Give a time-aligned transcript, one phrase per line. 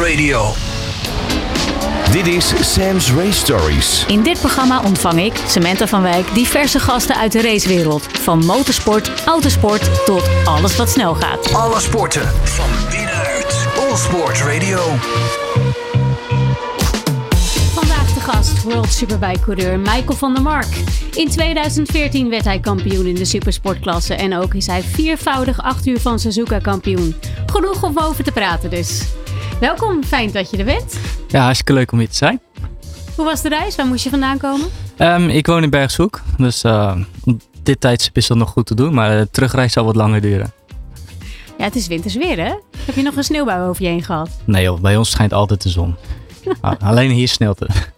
[0.00, 0.52] Radio.
[2.12, 4.04] Dit is Sam's Race Stories.
[4.06, 8.06] In dit programma ontvang ik, Samantha van Wijk, diverse gasten uit de racewereld.
[8.18, 11.52] Van motorsport, autosport tot alles wat snel gaat.
[11.54, 13.66] Alle sporten van binnenuit.
[13.78, 14.78] All Sport Radio.
[17.74, 20.82] Vandaag de gast, World Superbike-coureur Michael van der Mark.
[21.14, 26.00] In 2014 werd hij kampioen in de supersportklasse en ook is hij viervoudig 8 uur
[26.00, 27.14] van Suzuka kampioen.
[27.46, 29.02] Genoeg om over te praten dus.
[29.60, 30.98] Welkom, fijn dat je er bent.
[31.28, 32.40] Ja, hartstikke leuk om hier te zijn.
[33.16, 33.76] Hoe was de reis?
[33.76, 34.66] Waar moest je vandaan komen?
[34.96, 38.74] Ehm, ik woon in Bergshoek, dus uh, op dit tijdstip is dat nog goed te
[38.74, 40.52] doen, maar de terugreis zal wat langer duren.
[41.58, 42.54] Ja, het is winters weer hè?
[42.84, 44.30] Heb je nog een sneeuwbui over je heen gehad?
[44.44, 45.96] Nee joh, bij ons schijnt altijd de zon.
[46.80, 47.92] Alleen hier sneeuwt het.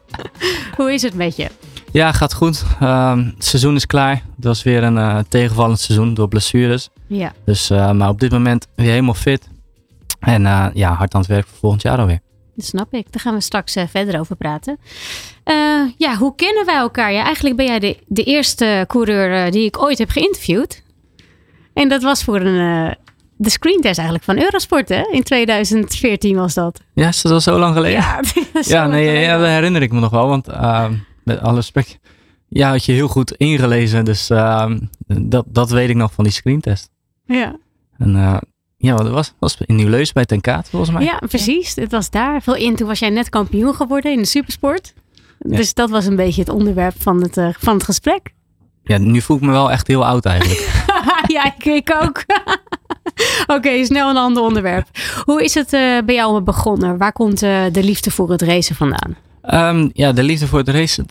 [0.77, 1.49] Hoe is het met je?
[1.93, 2.65] Ja, gaat goed.
[2.83, 4.23] Um, het seizoen is klaar.
[4.37, 6.89] Het was weer een uh, tegenvallend seizoen door blessures.
[7.07, 7.33] Ja.
[7.45, 9.49] Dus, uh, maar op dit moment weer helemaal fit.
[10.23, 12.21] En uh, ja, hard aan het werk voor volgend jaar alweer.
[12.55, 13.13] Dat snap ik.
[13.13, 14.79] Daar gaan we straks verder over praten.
[15.97, 17.13] ja, hoe kennen wij elkaar?
[17.13, 20.83] Ja, eigenlijk ben jij de, de eerste coureur die ik ooit heb geïnterviewd.
[21.75, 22.97] En dat was voor een,
[23.43, 25.09] de screentest eigenlijk van Eurosport, hè?
[25.11, 26.81] In 2014 was dat.
[26.95, 28.01] Ja, is dat al zo lang geleden?
[28.01, 28.21] Ja,
[28.61, 30.29] ja nee, ja, dat herinner ik me nog wel.
[30.29, 30.91] Want uh,
[31.25, 31.99] met alle respect,
[32.49, 34.05] ja, had je heel goed ingelezen.
[34.05, 34.71] Dus uh,
[35.07, 36.91] dat, dat weet ik nog van die screentest.
[37.25, 37.57] Ja.
[37.99, 38.41] En
[38.83, 41.05] ja, wat was, was in Nieuw-Leus bij Tenkaat volgens mij.
[41.05, 41.75] Ja, precies.
[41.75, 42.43] Het was daar.
[42.43, 42.77] Veel in.
[42.77, 44.95] Toen was jij net kampioen geworden in de supersport.
[45.39, 45.57] Ja.
[45.57, 48.35] Dus dat was een beetje het onderwerp van het, uh, van het gesprek.
[48.85, 50.85] Ja, nu voel ik me wel echt heel oud eigenlijk.
[51.35, 52.25] ja, ik, ik ook.
[53.43, 54.87] Oké, okay, snel een ander onderwerp.
[55.25, 56.99] Hoe is het uh, bij jou begonnen?
[56.99, 59.17] Waar komt uh, de liefde voor het racen vandaan?
[59.77, 61.07] Um, ja, de liefde voor het racen,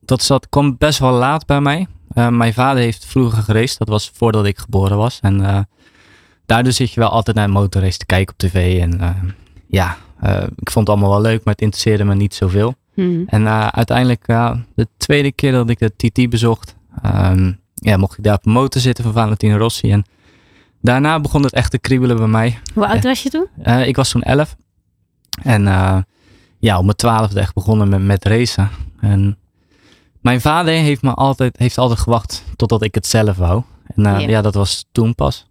[0.00, 1.86] dat zat, kwam best wel laat bij mij.
[2.30, 5.18] Mijn vader heeft vroeger geraced, dat was voordat ik geboren was.
[5.22, 5.66] En
[6.46, 8.80] daardoor zit je wel altijd naar een motorrace te kijken op tv.
[8.80, 9.00] En
[9.66, 9.96] ja,
[10.58, 12.74] ik vond het allemaal wel leuk, maar het interesseerde me niet zoveel.
[12.94, 13.24] Hmm.
[13.26, 14.26] En uiteindelijk,
[14.74, 18.52] de tweede keer dat ik de TT bezocht, um, ja, mocht ik daar op een
[18.52, 19.90] motor zitten van Valentino Rossi.
[19.90, 20.04] En
[20.80, 22.58] daarna begon het echt te kriebelen bij mij.
[22.74, 23.74] Hoe oud was je toen?
[23.82, 24.56] Ik was toen 11.
[25.42, 25.62] En
[26.58, 28.70] ja, op mijn twaalfde echt begonnen met, met racen.
[29.00, 29.38] En
[30.20, 33.62] mijn vader heeft, me altijd, heeft altijd gewacht totdat ik het zelf wou.
[33.94, 35.46] En ja, dat was toen pas.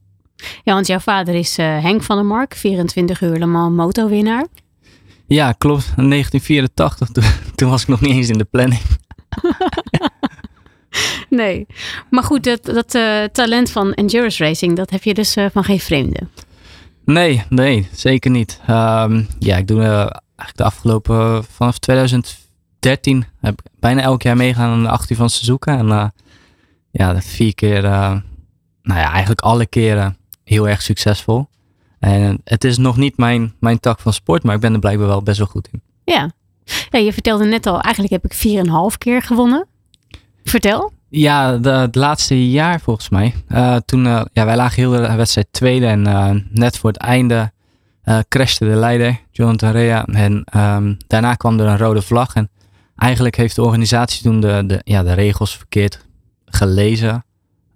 [0.64, 4.46] Ja, want jouw vader is eh, Henk van der Mark, 24 uur Le Mans motowinnaar.
[5.28, 5.94] Ja, klopt.
[5.98, 7.24] In 1984, toen,
[7.56, 8.82] toen was ik nog niet eens in de planning.
[11.30, 11.68] Nee.
[12.10, 15.64] Maar goed, dat, dat eh, talent van endurance racing, dat heb je dus eh, van
[15.64, 16.20] geen vreemde.
[17.06, 18.60] Nee, nee, zeker niet.
[18.70, 24.70] Um, ja, ik doe eigenlijk de afgelopen, vanaf 2013 heb ik bijna elk jaar meegaan
[24.70, 25.78] aan de 18 van Suzuka.
[25.78, 26.14] En
[26.92, 31.48] ja, vier keer, nou ja, eigenlijk alle keren heel erg succesvol.
[32.00, 35.08] En het is nog niet mijn, mijn tak van sport, maar ik ben er blijkbaar
[35.08, 35.81] wel best wel goed in.
[36.04, 36.31] Ja.
[36.90, 39.68] ja je vertelde net al, eigenlijk heb ik 4,5 keer gewonnen.
[40.44, 40.92] Vertel.
[41.09, 43.34] Ja, de, het laatste jaar volgens mij.
[43.50, 47.00] Uh, toen, uh, ja, wij lagen heel de wedstrijd tweede en uh, net voor het
[47.00, 47.52] einde
[48.28, 50.06] crashte de leider, Jonathan Rea.
[50.06, 52.36] En um, daarna kwam er een rode vlag.
[52.36, 52.50] En
[52.96, 56.06] eigenlijk heeft de organisatie toen de, de, ja, de regels verkeerd
[56.46, 57.26] gelezen.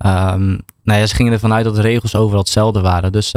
[0.06, 3.12] Um, nou ja, ze gingen ervan uit dat de regels overal hetzelfde waren.
[3.12, 3.34] Dus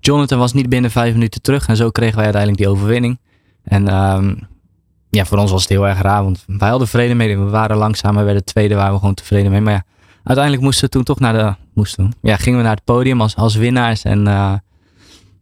[0.00, 3.18] Jonathan was niet binnen vijf minuten terug en zo kregen wij uiteindelijk die overwinning.
[3.62, 4.48] En um,
[5.10, 7.38] ja, voor ons was het heel erg raar, want wij hadden vrede mee.
[7.38, 9.60] We waren langzaam, we werden tweede, waren we gewoon tevreden mee.
[9.60, 9.84] Maar ja,
[10.22, 13.36] uiteindelijk moesten we toen toch naar de, moesten, ja, gingen we naar het podium als,
[13.36, 14.02] als winnaars.
[14.02, 14.54] En uh,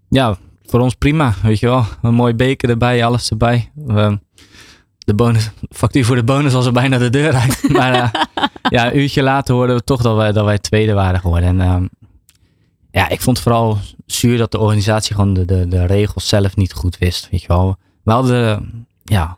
[0.08, 1.84] ja, voor ons prima, weet je wel.
[2.02, 3.70] Een mooi beker erbij, alles erbij.
[3.88, 4.12] Uh,
[5.08, 7.68] de bonus, factuur voor de bonus was er bijna de deur uit.
[7.78, 8.08] maar uh,
[8.62, 11.60] ja, een uurtje later hoorden we toch dat wij, dat wij tweede waren geworden.
[11.60, 11.88] En uh,
[12.90, 16.72] ja, ik vond vooral zuur dat de organisatie gewoon de, de, de regels zelf niet
[16.72, 17.76] goed wist, weet je wel.
[18.02, 19.36] We hadden, ja,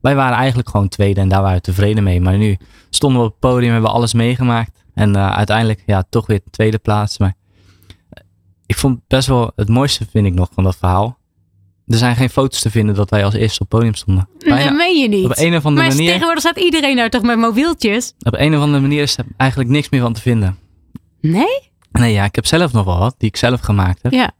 [0.00, 2.20] wij waren eigenlijk gewoon tweede en daar waren we tevreden mee.
[2.20, 2.56] Maar nu
[2.90, 4.84] stonden we op het podium, hebben we alles meegemaakt.
[4.94, 7.18] En uh, uiteindelijk, ja, toch weer tweede plaats.
[7.18, 7.34] Maar
[8.66, 11.18] ik vond best wel het mooiste, vind ik nog, van dat verhaal.
[11.90, 14.28] Er zijn geen foto's te vinden dat wij als eerste op het podium stonden.
[14.38, 15.24] Bijna, dat meen je niet.
[15.24, 16.10] Op een of andere maar manier.
[16.10, 18.12] tegenwoordig staat iedereen daar toch met mobieltjes?
[18.22, 20.58] Op een of andere manier is er eigenlijk niks meer van te vinden.
[21.20, 21.70] Nee?
[21.92, 24.12] Nee, ja, ik heb zelf nog wel wat die ik zelf gemaakt heb.
[24.12, 24.30] Ja.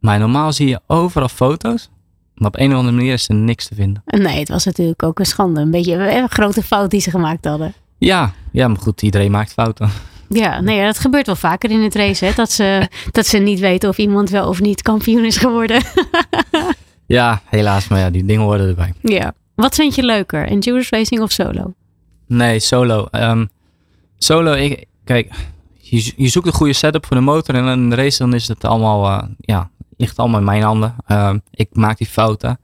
[0.00, 1.90] Maar normaal zie je overal foto's.
[2.34, 4.02] Maar op een of andere manier is er niks te vinden.
[4.04, 5.60] Nee, het was natuurlijk ook een schande.
[5.60, 7.74] Een beetje een grote fout die ze gemaakt hadden.
[7.98, 9.90] Ja, ja maar goed, iedereen maakt fouten.
[10.28, 12.24] Ja, nee, dat gebeurt wel vaker in het race.
[12.24, 12.32] Hè?
[12.34, 15.82] Dat, ze, dat ze niet weten of iemand wel of niet kampioen is geworden.
[17.12, 17.88] ja, helaas.
[17.88, 18.92] Maar ja, die dingen worden erbij.
[19.00, 19.34] Ja.
[19.54, 20.46] Wat vind je leuker?
[20.46, 21.74] Endurance racing of solo?
[22.26, 23.08] Nee, solo.
[23.10, 23.48] Um,
[24.18, 25.32] solo, ik, kijk,
[25.76, 27.54] je, je zoekt een goede setup voor de motor.
[27.54, 30.94] En in de race dan is het allemaal, uh, ja, ligt allemaal in mijn handen.
[31.08, 32.58] Uh, ik maak die fouten.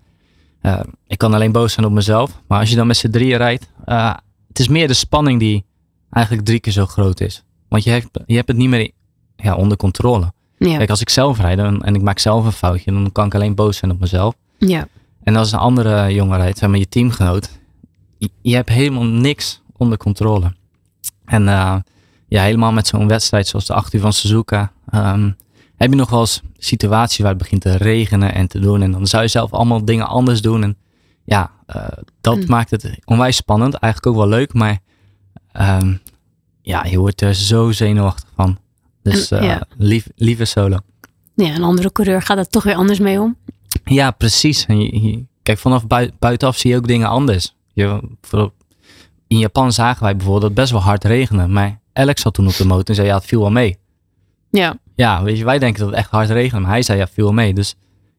[0.60, 2.42] eh, ik kan alleen boos zijn op mezelf.
[2.48, 4.14] Maar als je dan met z'n drieën rijdt, eh,
[4.48, 5.64] het is meer de spanning die
[6.10, 7.44] eigenlijk drie keer zo groot is.
[7.68, 8.90] Want je hebt, je hebt het niet meer
[9.36, 10.32] ja, onder controle.
[10.58, 10.76] Ja.
[10.76, 13.34] Kijk, als ik zelf rijd en, en ik maak zelf een foutje, dan kan ik
[13.34, 14.34] alleen boos zijn op mezelf.
[14.58, 14.88] ja.
[15.22, 17.50] En als een andere jongen rijdt, zeg maar je teamgenoot,
[18.18, 20.52] je, je hebt helemaal niks onder controle.
[21.24, 21.76] En eh,
[22.28, 25.30] ja, helemaal met zo'n wedstrijd zoals de 8 uur van Suzuka, ehm,
[25.76, 28.82] heb je nog wel eens situaties waar het begint te regenen en te doen.
[28.82, 30.62] En dan zou je zelf allemaal dingen anders doen.
[30.62, 30.76] En
[31.24, 31.86] ja, eh,
[32.20, 32.44] dat Mm.
[32.46, 33.74] maakt het onwijs spannend.
[33.74, 34.78] Eigenlijk ook wel leuk, maar
[35.52, 35.94] ehm,
[36.62, 38.58] ja, je wordt er zo zenuwachtig van.
[39.10, 39.62] Dus eh ja.
[39.76, 40.76] lief, liever solo.
[41.34, 43.36] ja, een andere coureur gaat er toch weer anders mee om.
[43.84, 44.66] Ja, precies.
[44.66, 47.54] En je, je- kijk, vanaf bui- buitenaf zie je ook dingen anders.
[47.72, 48.52] Je, voor-
[49.26, 51.46] in Japan zagen wij bijvoorbeeld dat best wel hard regende.
[51.46, 53.76] Maar Alex zat toen op de motor en zei, ja, het viel wel mee.
[54.50, 54.76] Ja.
[54.94, 56.60] Ja, weet je, wij denken dat het echt hard regende.
[56.62, 57.54] Maar hij zei, ja, het viel wel mee.
[57.54, 57.74] Dus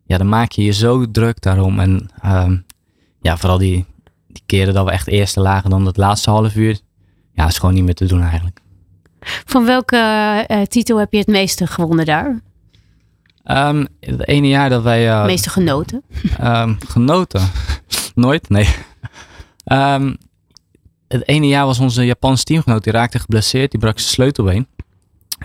[0.06, 1.80] ja, dan maak je je zo druk daarom.
[1.80, 2.58] En ehm,
[3.22, 3.86] ja, vooral die,
[4.28, 6.80] die keren dat we echt eerste lagen dan het laatste half uur.
[7.34, 8.60] Ja, is gewoon niet meer te doen eigenlijk.
[9.22, 9.98] Van welke
[10.48, 12.40] eh, titel heb je het meeste gewonnen daar?
[13.44, 15.04] Ehm, het ene jaar dat wij...
[15.04, 16.04] Het meeste genoten?
[16.38, 17.50] Ehm, genoten?
[18.16, 18.76] Nooit, nee.
[19.64, 20.16] Ehm,
[21.08, 24.68] het ene jaar was onze Japanse teamgenoot, die raakte geblesseerd, die brak zijn sleutelbeen.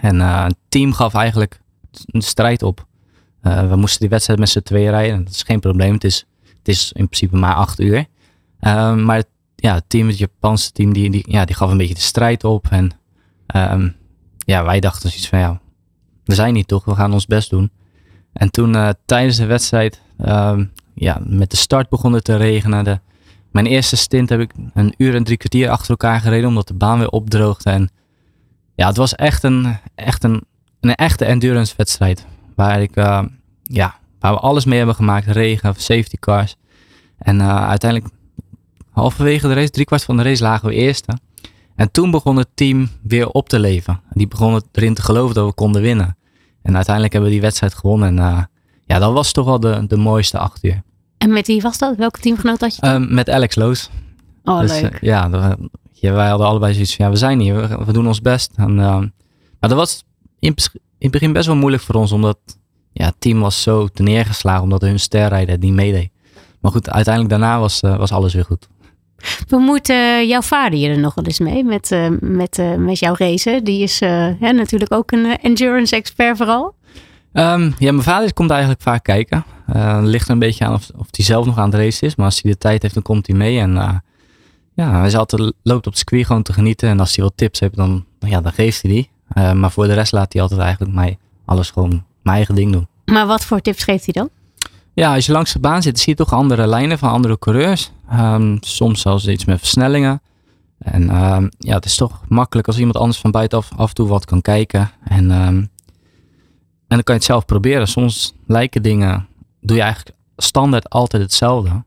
[0.00, 1.60] En eh, het team gaf eigenlijk
[2.06, 2.86] een strijd op.
[3.40, 5.14] We moesten die wedstrijd met z'n tweeën rijden.
[5.16, 8.06] en Dat is geen probleem, het is, het is in principe maar acht uur.
[8.94, 11.94] Maar het, ja, het team, het Japanse team, die, die, ja, die gaf een beetje
[11.94, 12.66] de strijd op.
[12.70, 12.90] En
[13.46, 13.88] ehm,
[14.38, 15.60] ja, wij dachten zoiets van, ja,
[16.24, 17.70] we zijn niet toch, we gaan ons best doen.
[18.32, 20.64] En toen eh, tijdens de wedstrijd, ehm,
[20.94, 22.84] ja, met de start begon het te regenen.
[22.84, 23.00] De,
[23.50, 26.74] mijn eerste stint heb ik een uur en drie kwartier achter elkaar gereden, omdat de
[26.74, 27.70] baan weer opdroogde.
[27.70, 27.90] En
[28.74, 30.44] ja, het was echt een, echt een,
[30.80, 32.26] een echte endurance wedstrijd.
[32.54, 33.22] Waar ik, eh,
[33.62, 35.26] ja, waar we alles mee hebben gemaakt.
[35.26, 36.56] Regen, safety cars.
[37.18, 38.12] En eh, uiteindelijk,
[38.90, 41.18] halverwege de race, driekwart van de race, lagen we eerste.
[41.76, 44.00] En toen begon het team weer op te leven.
[44.12, 46.16] Die begonnen erin te geloven dat we konden winnen.
[46.62, 48.08] En uiteindelijk hebben we die wedstrijd gewonnen.
[48.08, 48.42] En eh,
[48.86, 50.82] ja, dat was toch wel de, de mooiste acht uur.
[51.18, 51.96] En met wie was dat?
[51.96, 52.82] Welke teamgenoot had je?
[52.82, 53.90] Ehm, met Alex Loos.
[54.44, 54.92] oh, Dus, leuk.
[54.92, 57.92] eh, ja, we- ja, wij hadden allebei zoiets van, ja, we zijn hier, we, we
[57.92, 58.52] doen ons best.
[58.56, 59.00] En, ehm,
[59.60, 60.04] maar dat was
[60.38, 62.38] in, in het begin best wel moeilijk voor ons, omdat
[62.92, 66.10] ja, het team was zo neergeslagen, omdat hun sterrijder niet meedeed.
[66.60, 68.68] Maar goed, uiteindelijk daarna was, eh, was alles weer goed.
[69.48, 72.98] Bemoeit eh, jouw vader je er nog wel eens mee met, eh, met, eh, met
[72.98, 73.64] jouw racen?
[73.64, 76.74] Die is eh, hè, natuurlijk ook een endurance expert vooral.
[77.32, 79.44] Ehm, ja, mijn vader komt eigenlijk vaak kijken.
[80.00, 82.16] Ligt er een beetje aan of, of hij zelf nog aan het racen is.
[82.16, 83.58] Maar als hij de tijd heeft, dan komt hij mee.
[83.58, 84.02] En
[84.74, 86.88] ja, hij is altijd, loopt op het circuit gewoon te genieten.
[86.88, 89.10] En als hij wat tips heeft, dan, ja, dan geeft hij die.
[89.54, 92.88] Maar voor de rest laat hij altijd eigenlijk mij alles gewoon mijn eigen ding doen.
[93.04, 94.28] Maar wat voor tips geeft hij dan?
[94.94, 97.92] Ja, als je langs de baan zit, zie je toch andere lijnen van andere coureurs.
[98.18, 100.22] Ehm, soms zelfs iets met versnellingen.
[100.78, 104.08] En ehm, ja, het is toch makkelijk als iemand anders van buitenaf af en toe
[104.08, 104.90] wat kan kijken.
[105.04, 105.70] En, ehm, en
[106.86, 107.88] dan kan je het zelf proberen.
[107.88, 109.26] Soms lijken dingen,
[109.60, 111.82] doe je eigenlijk standaard altijd hetzelfde.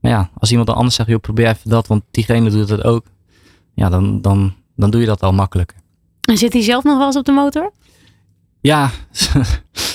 [0.00, 2.84] Maar ja, als iemand dan anders zegt, joh, probeer even dat, want diegene doet het
[2.84, 3.06] ook.
[3.74, 5.76] Ja, dan, dan, dan doe je dat al makkelijker.
[6.20, 7.72] En zit hij zelf nog wel eens op de motor?
[8.60, 8.90] Ja,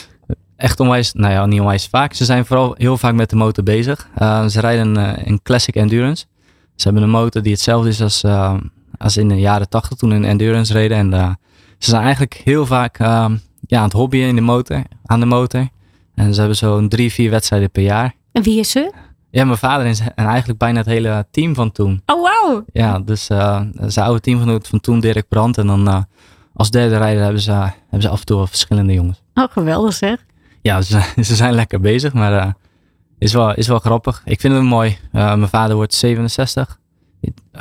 [0.59, 2.13] echt onwijs, nou ja, niet onwijs vaak.
[2.13, 4.09] Ze zijn vooral heel vaak met de motor bezig.
[4.21, 6.25] Uh, ze rijden een, een Classic Endurance.
[6.75, 8.53] Ze hebben een motor die hetzelfde is als, uh,
[8.97, 10.97] als in de jaren 80 toen een Endurance reden.
[10.97, 11.29] En uh,
[11.77, 13.07] ze zijn eigenlijk heel vaak uh,
[13.67, 15.67] ja, aan het hobbyen in de motor, aan de motor.
[16.15, 18.15] En ze hebben zo'n drie, vier wedstrijden per jaar.
[18.31, 18.93] En wie is ze?
[19.31, 22.01] Ja, mijn vader is en eigenlijk bijna het hele team van toen.
[22.05, 22.65] Oh, wauw!
[22.73, 25.57] Ja, dus zijn oude teamgenoot van toen, Dirk Brandt.
[25.57, 26.07] En dan
[26.53, 29.21] als derde rijder hebben ze, hebben ze af en toe verschillende jongens.
[29.33, 30.25] Oh, geweldig zeg.
[30.61, 32.51] Ja, ze, ze zijn lekker bezig, maar uh,
[33.17, 34.21] is, wel, is wel grappig.
[34.25, 34.89] Ik vind het mooi.
[34.89, 36.79] Uh, mijn vader wordt 67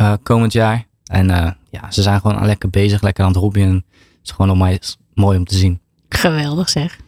[0.00, 0.86] uh, komend jaar.
[1.04, 1.26] En
[1.70, 3.74] ja, ze zijn gewoon lekker bezig, lekker aan het hobbyen.
[3.74, 3.84] Het
[4.22, 4.78] is gewoon mooi,
[5.14, 5.80] mooi om te zien.
[6.08, 6.98] Geweldig zeg.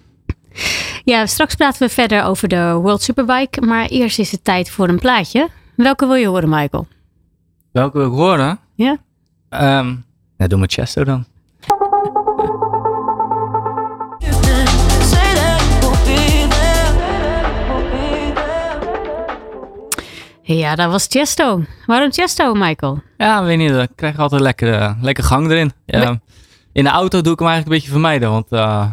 [1.04, 3.60] Ja, straks praten we verder over de World Superbike.
[3.60, 5.48] Maar eerst is het tijd voor een plaatje.
[5.76, 6.86] Welke wil je horen, Michael?
[7.72, 8.58] Welke wil ik horen?
[8.74, 8.98] Ja.
[9.78, 10.04] Um,
[10.36, 11.26] ja, doe maar Chesto dan.
[20.58, 21.64] Ja, dat was Chesto.
[21.86, 23.02] Waarom Chesto, Michael?
[23.16, 23.70] Ja, weet niet.
[23.70, 25.72] Ik krijg altijd lekker, uh, lekker gang erin.
[25.86, 26.20] Ja,
[26.72, 28.30] in de auto doe ik hem eigenlijk een beetje vermijden.
[28.30, 28.86] Want uh,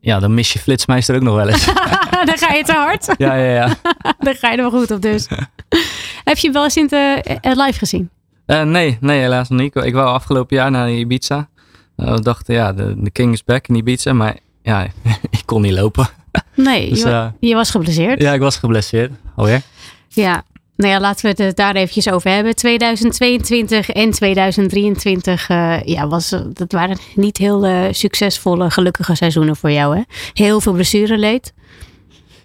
[0.00, 1.64] ja, dan mis je flitsmeister ook nog wel eens.
[2.30, 3.14] dan ga je te hard.
[3.16, 3.74] ja, ja, ja.
[4.18, 5.28] dan ga je er wel goed op dus.
[6.24, 8.10] Heb je hem wel eens in de, uh, live gezien?
[8.46, 9.76] Uh, nee, nee, helaas nog niet.
[9.76, 11.48] Ik wou afgelopen jaar naar Ibiza.
[11.96, 14.12] we dachten, ja, de, de king is back in Ibiza.
[14.12, 14.86] Maar ja,
[15.30, 16.08] ik kon niet lopen.
[16.54, 18.22] Nee, dus, je, je, was geblesseerd.
[18.22, 19.12] Ja, ik was geblesseerd.
[19.36, 19.60] Alweer.
[20.08, 20.42] Ja,
[20.76, 22.54] nou ja, laten we het daar eventjes over hebben.
[22.54, 29.96] 2022 en 2023, uh, ja, was, dat waren niet heel succesvolle, gelukkige seizoenen voor jou.
[29.96, 30.02] Hè?
[30.32, 31.54] Heel veel blessureleed.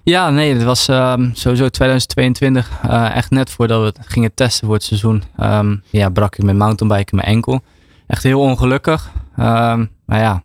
[0.03, 2.69] Ja, nee, het was um, sowieso 2022.
[2.86, 5.24] Uh, echt net voordat we gingen testen voor het seizoen.
[5.39, 7.62] Um, ja, brak ik met mountainbiken mijn enkel.
[8.07, 9.12] Echt heel ongelukkig.
[9.39, 10.43] Um, maar ja,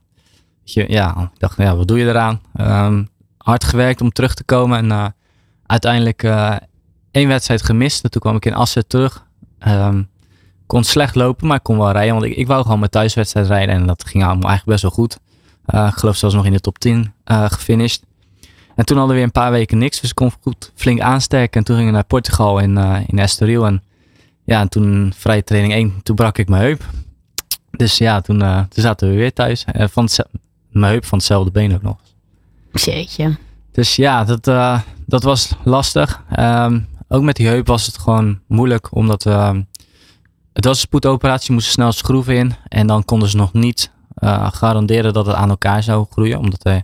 [0.64, 2.40] ja, ik dacht, ja, wat doe je eraan?
[3.38, 4.90] hard gewerkt om terug te komen.
[4.90, 5.14] En
[5.66, 6.22] uiteindelijk
[7.14, 8.04] één wedstrijd gemist.
[8.04, 9.26] En toen kwam ik in Assen terug.
[10.66, 12.14] kon slecht lopen, maar ik kon wel rijden.
[12.14, 13.74] Want ik, ik wou gewoon mijn thuiswedstrijd rijden.
[13.74, 15.18] En dat ging eigenlijk best wel goed.
[15.74, 18.02] Uh, ik geloof zelfs nog in de top 10 gefinished.
[18.74, 20.00] En toen hadden we weer een paar weken niks.
[20.00, 21.58] Dus ik kon goed flink aansterken.
[21.58, 23.66] En toen gingen we naar Portugal in, uh, in Estoril.
[23.66, 23.82] En
[24.44, 26.82] ja, en toen vrije training 1, toen brak ik mijn heup.
[27.70, 29.64] Dus ja, toen, uh, toen zaten we weer thuis.
[29.76, 30.08] Uh, van
[30.70, 31.96] mijn heup van hetzelfde been ook nog.
[32.72, 33.36] Jeetje.
[33.72, 36.22] Dus ja, dat, uh, dat was lastig.
[36.38, 38.94] Um, ook met die heup was het gewoon moeilijk.
[38.94, 39.52] Omdat uh,
[40.52, 42.54] het was een spoedoperatie, moesten snel schroeven in.
[42.68, 43.92] En dan konden ze nog niet
[44.50, 46.38] garanderen dat het aan elkaar zou groeien.
[46.38, 46.82] Omdat er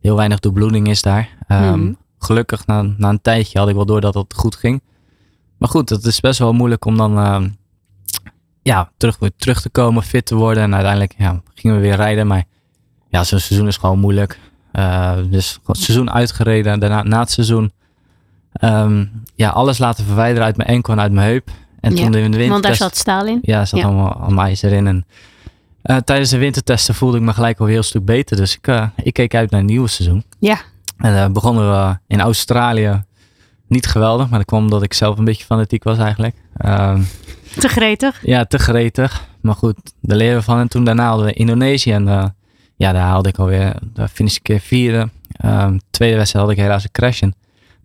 [0.00, 1.28] heel weinig doorbloeding is daar.
[1.48, 4.82] Um, Gelukkig na, na een tijdje had ik wel door dat het goed ging.
[5.58, 7.40] Maar goed, het is best wel moeilijk om dan uh,
[8.62, 10.62] ja, terug, weer terug te komen, fit te worden.
[10.62, 12.26] En uiteindelijk ja, gingen we weer rijden.
[12.26, 12.44] Maar
[13.08, 14.38] ja, zo'n seizoen is gewoon moeilijk.
[14.72, 16.80] Uh, dus het seizoen uitgereden.
[16.80, 17.72] Daarna na het seizoen
[18.60, 21.50] um, ja, alles laten verwijderen uit mijn enkel en uit mijn heup.
[21.80, 22.48] En ja, toen in de winter.
[22.48, 23.38] Want daar zat staal in.
[23.42, 23.86] Ja, er zat ja.
[23.86, 24.86] allemaal, allemaal ijzer in.
[24.86, 25.06] En
[25.84, 28.36] uh, tijdens de wintertesten voelde ik me gelijk al een heel stuk beter.
[28.36, 30.24] Dus ik, uh, ik keek uit naar een nieuwe seizoen.
[30.38, 30.58] Ja.
[30.96, 33.02] En uh, begonnen we in Australië.
[33.66, 36.36] Niet geweldig, maar dat kwam omdat ik zelf een beetje fanatiek was eigenlijk.
[36.56, 37.02] Ehm,
[37.58, 38.26] te gretig?
[38.26, 39.26] Ja, te gretig.
[39.40, 40.58] Maar goed, daar leren we van.
[40.58, 41.92] En toen daarna hadden we Indonesië.
[41.92, 42.34] En
[42.76, 45.08] ja, daar haalde ik alweer, daar finish ik keer vierde.
[45.44, 47.22] Um, tweede wedstrijd had ik helaas een crash.
[47.22, 47.34] En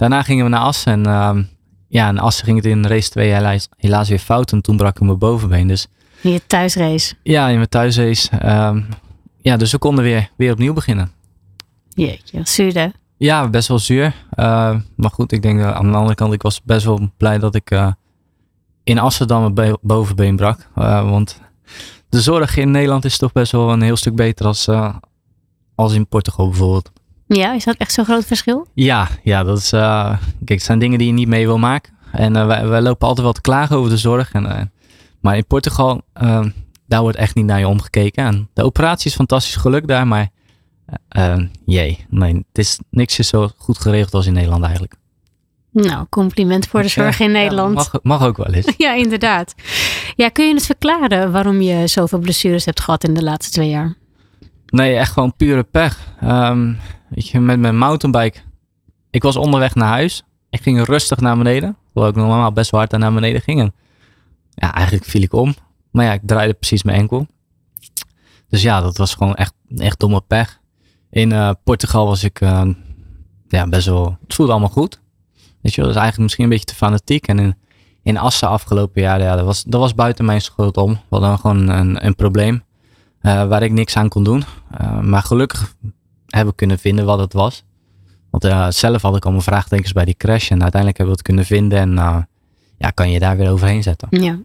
[0.03, 1.05] daarna gingen we naar Assen.
[1.05, 1.49] En um,
[1.87, 4.51] ja, in Assen ging het in race 2 helaas, helaas weer fout.
[4.51, 5.67] En toen brak ik mijn bovenbeen.
[5.67, 5.87] Dus
[6.21, 7.15] in je thuisrace?
[7.23, 8.29] Ja, in mijn thuisrace.
[8.45, 8.87] Um,
[9.37, 11.11] ja, dus we konden weer, weer opnieuw beginnen.
[11.89, 12.87] Jeetje, zuur hè?
[13.17, 14.05] Ja, best wel zuur.
[14.05, 17.37] Uh, maar goed, ik denk uh, aan de andere kant, ik was best wel blij
[17.39, 17.91] dat ik uh,
[18.83, 20.69] in Assen dan mijn bovenbeen brak.
[20.73, 21.41] want
[22.09, 24.69] de zorg in Nederland is toch best wel een heel stuk beter als,
[25.75, 26.91] als in Portugal bijvoorbeeld.
[27.35, 28.67] Ja, is dat echt zo'n groot verschil?
[28.73, 31.93] Ja, ja dat is, kijk, het zijn dingen die je niet mee wil maken.
[32.11, 34.31] En wij, wij lopen altijd wel te klagen over de zorg.
[34.31, 34.71] En
[35.23, 36.45] maar in Portugal, uh,
[36.87, 38.25] daar wordt echt niet naar je omgekeken.
[38.25, 40.29] En de operatie is fantastisch gelukt daar, maar
[41.17, 44.95] uh, jee, nee, het is niks is zo goed geregeld als in Nederland eigenlijk.
[45.71, 47.69] Nou, compliment voor de zorg in Nederland.
[47.69, 48.73] Ja, mag, mag, ook wel eens.
[48.85, 49.55] ja, inderdaad.
[50.15, 53.69] Ja, kun je het verklaren waarom je zoveel blessures hebt gehad in de laatste twee
[53.69, 53.95] jaar?
[54.65, 55.97] Nee, echt gewoon pure pech.
[56.23, 56.77] Um,
[57.13, 58.39] weet je, met mijn mountainbike.
[59.09, 60.23] Ik was onderweg naar huis.
[60.49, 61.77] Ik ging rustig naar beneden.
[61.85, 63.59] Terwijl ik normaal best wel hard naar beneden ging.
[63.59, 63.73] En
[64.49, 65.55] ja, eigenlijk viel ik om.
[65.91, 67.27] Maar ja, ik draaide precies mijn enkel.
[68.49, 70.59] Dus ja, dat was gewoon echt, echt domme pech.
[71.09, 72.65] In uh, Portugal was ik uh,
[73.47, 74.17] ja, best wel...
[74.23, 75.01] Het voelde allemaal goed.
[75.61, 77.27] Weet je dat is eigenlijk misschien een beetje te fanatiek.
[77.27, 77.55] En in,
[78.03, 80.91] in Assen afgelopen jaar, ja, dat, was, dat was buiten mijn schuld om.
[80.91, 82.63] We hadden gewoon een, een probleem
[83.21, 84.43] uh, waar ik niks aan kon doen.
[85.01, 85.75] maar gelukkig
[86.35, 87.63] hebben kunnen vinden wat het was.
[88.29, 90.51] Want zelf had ik allemaal vraagtekens bij die crash.
[90.51, 91.79] En uiteindelijk hebben we het kunnen vinden.
[91.79, 92.25] En
[92.77, 94.07] ja, kan je daar weer overheen zetten.
[94.11, 94.39] Ja.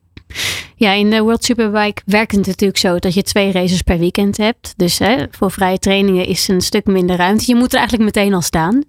[0.76, 4.37] Ja, in de World Superbike werkt het natuurlijk zo dat je twee races per weekend
[4.37, 4.75] hebt.
[4.76, 7.45] Dus hè, voor vrije trainingen is een stuk minder ruimte.
[7.47, 8.85] Je moet er eigenlijk meteen al staan.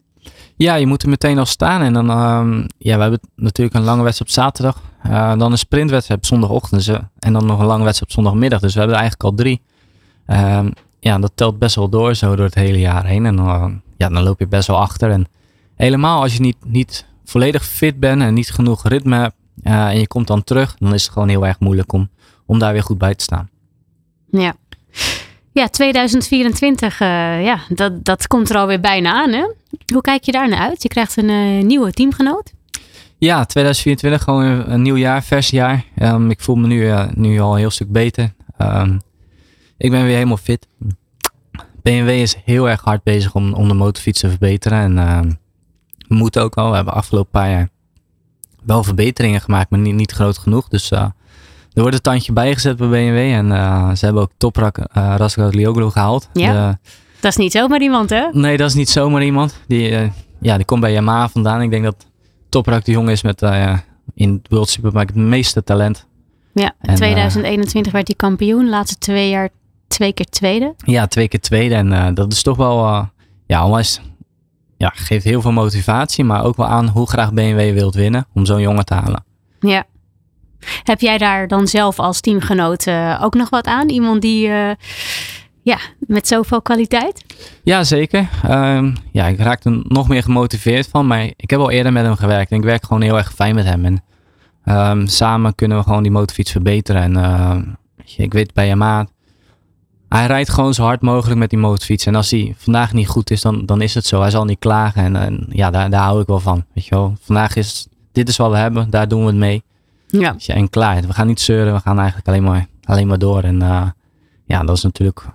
[0.56, 1.82] Ja, je moet er meteen al staan.
[1.82, 4.82] En dan, um, ja, we hebben natuurlijk een lange wedstrijd op zaterdag.
[5.06, 6.90] Uh, dan een sprintwedstrijd op zondagochtend.
[7.20, 8.60] En dan nog een lange wedstrijd op zondagmiddag.
[8.60, 9.62] Dus we hebben er eigenlijk al drie.
[11.00, 13.26] Ja, dat telt best wel door zo door het hele jaar heen.
[13.26, 13.66] En uh,
[13.98, 15.12] ja, dan loop je best wel achter.
[15.12, 15.28] En
[15.76, 20.00] helemaal als je niet, niet volledig fit bent en niet genoeg ritme hebt uh, en
[20.00, 22.10] je komt dan terug, dan is het gewoon heel erg moeilijk om,
[22.46, 23.50] om daar weer goed bij te staan.
[24.32, 24.56] Ja.
[25.52, 27.08] Ja, 2024, uh,
[27.44, 29.32] ja, dat, dat komt er alweer bijna aan.
[29.32, 29.54] Hè?
[29.94, 30.84] Hoe kijk je daar naar uit?
[30.84, 32.54] Je krijgt een uh, nieuwe teamgenoot.
[33.18, 35.84] Ja, 2024, gewoon een, een nieuw jaar, vers jaar.
[36.02, 38.34] Um, ik voel me nu, nu al een heel stuk beter.
[38.62, 39.02] Um,
[39.80, 40.68] ik ben weer helemaal fit.
[41.82, 44.80] BMW is heel erg hard bezig om, om de motorfiets te verbeteren.
[44.80, 45.20] En uh,
[46.08, 46.70] we moeten ook al.
[46.70, 47.70] We hebben afgelopen paar jaar
[48.66, 50.68] wel verbeteringen gemaakt, maar niet, niet groot genoeg.
[50.68, 51.00] Dus uh,
[51.74, 53.18] er wordt een tandje bijgezet bij BMW.
[53.18, 54.86] En uh, ze hebben ook Toprak uh,
[55.18, 56.30] Raskat Lioglu gehaald.
[56.34, 56.78] Ja, de,
[57.20, 58.28] dat is niet zomaar iemand hè?
[58.32, 59.60] Nee, dat is niet zomaar iemand.
[59.68, 61.62] Die, ja, die komt bij Yamaha vandaan.
[61.62, 62.08] Ik denk dat
[62.50, 63.42] Toprak de jongen is met
[64.14, 66.08] in World Superbike het meeste talent.
[66.54, 68.70] Ja, in 2021 werd hij kampioen.
[68.70, 69.50] Laatste twee jaar
[69.90, 70.74] twee keer tweede.
[70.78, 71.76] Ja, twee keer tweede.
[71.76, 73.08] En dat is toch wel
[73.46, 74.02] ja, onwijs
[74.80, 78.46] ja, geeft heel veel motivatie, maar ook wel aan hoe graag BMW wilt winnen om
[78.46, 79.24] zo'n jongen te halen.
[79.60, 79.84] Ja.
[80.84, 83.90] Heb jij daar dan zelf als teamgenoot uh, ook nog wat aan?
[83.90, 84.72] Iemand die uh,
[85.62, 87.26] ja, met zoveel kwaliteit?
[87.64, 88.30] Ja, zeker.
[88.50, 91.08] Um, ja, ik raak er nog meer gemotiveerd van.
[91.08, 93.56] Maar ik heb al eerder met hem gewerkt en ik werk gewoon heel erg fijn
[93.56, 93.86] met hem.
[93.86, 94.04] En
[94.66, 97.02] um, samen kunnen we gewoon die motorfiets verbeteren.
[97.02, 97.58] En uh,
[98.18, 99.08] ik weet bij Yamaha,
[100.10, 102.06] hij rijdt gewoon zo hard mogelijk met die motorfiets.
[102.06, 104.22] En als hij vandaag niet goed is, dan, dan is het zo.
[104.22, 105.04] Hij zal niet klagen.
[105.04, 106.66] En, en ja, daar, daar hou ik wel van.
[106.74, 107.16] Weet je wel.
[107.22, 109.64] Vandaag is, dit is wat we hebben, daar doen we het mee.
[110.08, 110.36] Ja.
[110.48, 111.02] En klaar.
[111.02, 113.44] We gaan niet zeuren, we gaan eigenlijk alleen maar, alleen maar door.
[113.44, 113.88] En uh,
[114.46, 115.26] ja, dat is natuurlijk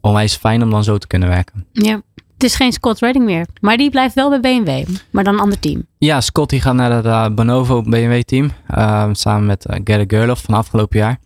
[0.00, 1.66] onwijs fijn om dan zo te kunnen werken.
[1.72, 2.02] Ja.
[2.14, 5.40] Het is geen Scott Redding meer, maar die blijft wel bij BMW, maar dan een
[5.40, 5.86] ander team.
[5.98, 10.42] Ja, Scott die gaat naar het uh, Bonovo BMW team, uh, samen met Gerrit Gerloff
[10.42, 11.18] van afgelopen jaar.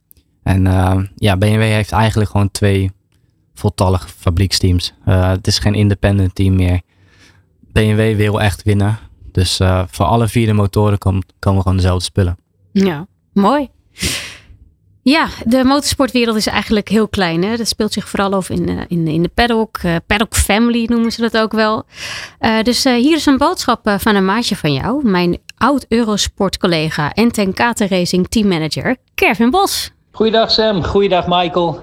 [0.46, 0.62] En
[1.16, 2.90] ja, BMW heeft eigenlijk gewoon twee
[3.54, 4.94] voltallige fabrieksteams.
[5.04, 6.80] het is geen independent team meer.
[7.72, 8.98] BMW wil echt winnen.
[9.32, 9.56] Dus
[9.90, 12.38] voor alle vier de motoren komen komen gewoon dezelfde spullen.
[12.72, 13.68] Ja, mooi.
[15.02, 17.44] Ja, de motorsportwereld is eigenlijk heel klein.
[17.44, 17.56] Hè?
[17.56, 19.80] Dat speelt zich vooral over in, in, in de paddock.
[20.06, 21.84] Paddock family noemen ze dat ook wel.
[22.62, 25.08] Dus hier is een boodschap van een maatje van jou.
[25.08, 29.94] Mijn oud Eurosport collega en ten Kate Racing teammanager Kevin Bos.
[30.16, 31.80] Goeiedag Sam, goeiedag Michael.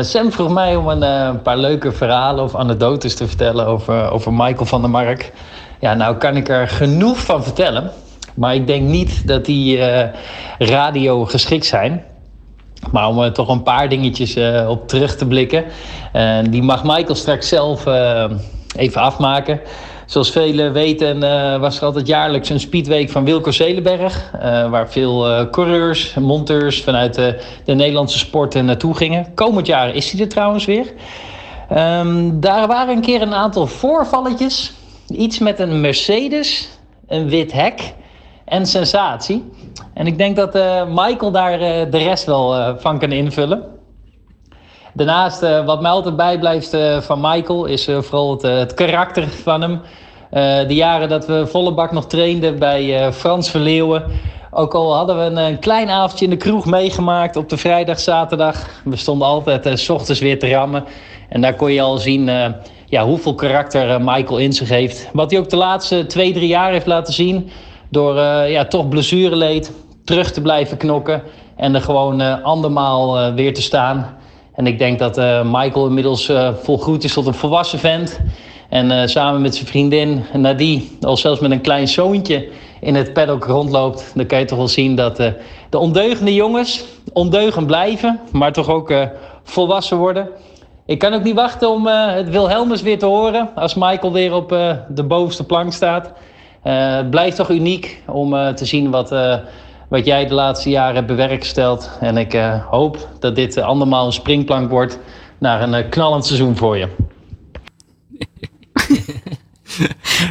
[0.00, 4.64] Sam vroeg mij om een paar leuke verhalen of anekdotes te vertellen over, over Michael
[4.64, 5.32] van der Mark.
[5.80, 7.90] Ja, nou kan ik er genoeg van vertellen.
[8.34, 9.80] Maar ik denk niet dat die
[10.58, 12.04] radio geschikt zijn.
[12.90, 14.36] Maar om er toch een paar dingetjes
[14.68, 15.64] op terug te blikken.
[16.50, 17.86] Die mag Michael straks zelf
[18.76, 19.60] even afmaken.
[20.10, 21.20] Zoals velen weten
[21.60, 24.30] was er altijd jaarlijks een speedweek van Wilco Zelenberg.
[24.70, 29.34] waar veel coureurs en monteurs vanuit de, de Nederlandse sporten naartoe gingen.
[29.34, 30.92] Komend jaar is hij er trouwens weer.
[31.76, 34.72] Um, daar waren een keer een aantal voorvalletjes.
[35.08, 36.68] Iets met een Mercedes,
[37.06, 37.94] een wit hek
[38.44, 39.50] en sensatie.
[39.94, 40.54] En ik denk dat
[40.88, 41.58] Michael daar
[41.90, 43.79] de rest wel van kan invullen.
[44.94, 49.80] Daarnaast, wat mij altijd bijblijft van Michael, is vooral het, het, karakter van hem.
[50.68, 54.04] de jaren dat we volle bak nog trainden bij Frans Verleeuwen.
[54.50, 58.66] Ook al hadden we een, klein avondje in de kroeg meegemaakt op de vrijdag, zaterdag.
[58.84, 60.84] We stonden altijd s ochtends weer te rammen.
[61.28, 62.30] En daar kon je al zien
[62.90, 65.08] ja, hoeveel karakter Michael in zich heeft.
[65.12, 67.50] Wat hij ook de laatste twee, drie jaar heeft laten zien
[67.90, 69.72] door uh, ja, toch blessureleed
[70.04, 71.22] terug te blijven knokken.
[71.56, 74.18] En er gewoon uh, andermaal weer te staan.
[74.60, 78.20] En ik denk dat Michael inmiddels volgroeid is tot een volwassen vent.
[78.68, 82.48] En samen met zijn vriendin Nadie, al zelfs met een klein zoontje
[82.80, 84.12] in het paddock rondloopt.
[84.14, 85.16] Dan kan je toch wel zien dat
[85.70, 88.20] de ondeugende jongens ondeugend blijven.
[88.32, 88.94] Maar toch ook
[89.42, 90.28] volwassen worden.
[90.86, 93.48] Ik kan ook niet wachten om het Wilhelmus weer te horen.
[93.54, 94.48] Als Michael weer op
[94.88, 96.12] de bovenste plank staat.
[96.62, 99.14] Het blijft toch uniek om te zien wat,
[99.90, 101.96] wat jij de laatste jaren hebt bewerkstellig.
[102.00, 102.32] En ik
[102.70, 104.98] hoop dat dit andermaal een springplank wordt
[105.38, 106.88] naar een knallend seizoen voor je.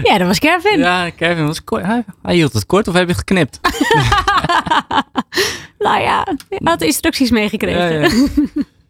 [0.04, 0.80] ja, dat was Kevin.
[0.80, 1.86] Ja, Kevin was kort.
[1.86, 3.60] Hij, hij hield het kort of heb je geknipt?
[5.80, 8.00] nou ja, hij had instructies meegekregen.
[8.00, 8.10] Ja, ja.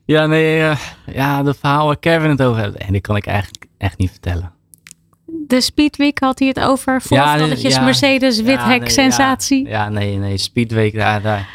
[0.05, 3.65] ja nee, ja, de verhaal waar Kevin het over heeft, en die kan ik eigenlijk
[3.77, 4.58] echt niet vertellen
[5.47, 7.01] de Speedweek had hij het over.
[7.01, 9.65] Voorvalletjes, ja, Mercedes, wit hek, nee, sensatie.
[9.65, 10.37] Ja, ja, nee, nee.
[10.37, 11.49] Speedweek, daar, daar,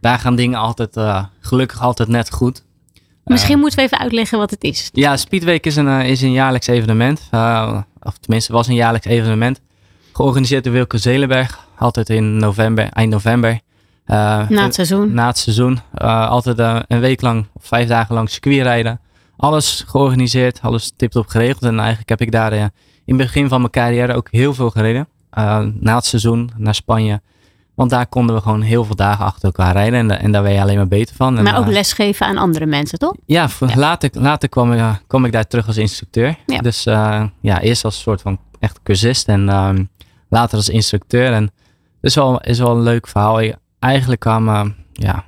[0.00, 2.64] daar gaan dingen altijd, uh, gelukkig altijd net goed.
[3.24, 4.90] Misschien uh, moeten we even uitleggen wat het is.
[4.92, 7.20] Ja, Speedweek is een, uh, is een jaarlijks evenement.
[8.02, 9.60] of tenminste, was een jaarlijks evenement.
[10.12, 11.66] Georganiseerd door Wilke Zelenberg.
[11.78, 13.60] Altijd in november, eind november.
[14.06, 15.14] na het seizoen.
[15.14, 15.80] Na het seizoen.
[15.94, 19.00] altijd een week lang, of vijf dagen lang circuit rijden.
[19.36, 21.62] Alles georganiseerd, alles tip-top geregeld.
[21.62, 22.70] En eigenlijk heb ik daar
[23.08, 25.08] in het begin van mijn carrière ook heel veel gereden.
[25.38, 27.20] Uh, na het seizoen naar Spanje.
[27.74, 30.10] Want daar konden we gewoon heel veel dagen achter elkaar rijden.
[30.10, 31.38] En, en daar ben je alleen maar beter van.
[31.38, 33.14] En, maar ook uh, lesgeven aan andere mensen, toch?
[33.26, 33.76] Ja, ja.
[33.76, 36.36] Later, later kwam, ik, kwam ik daar terug als instructeur.
[36.46, 36.58] Ja.
[36.58, 36.84] Dus
[37.40, 39.28] ja, eerst als soort van echt cursist.
[39.28, 39.84] En ehm,
[40.28, 41.32] later als instructeur.
[41.32, 43.40] En dat is wel, is wel een leuk verhaal.
[43.78, 45.24] Eigenlijk kwamen ja,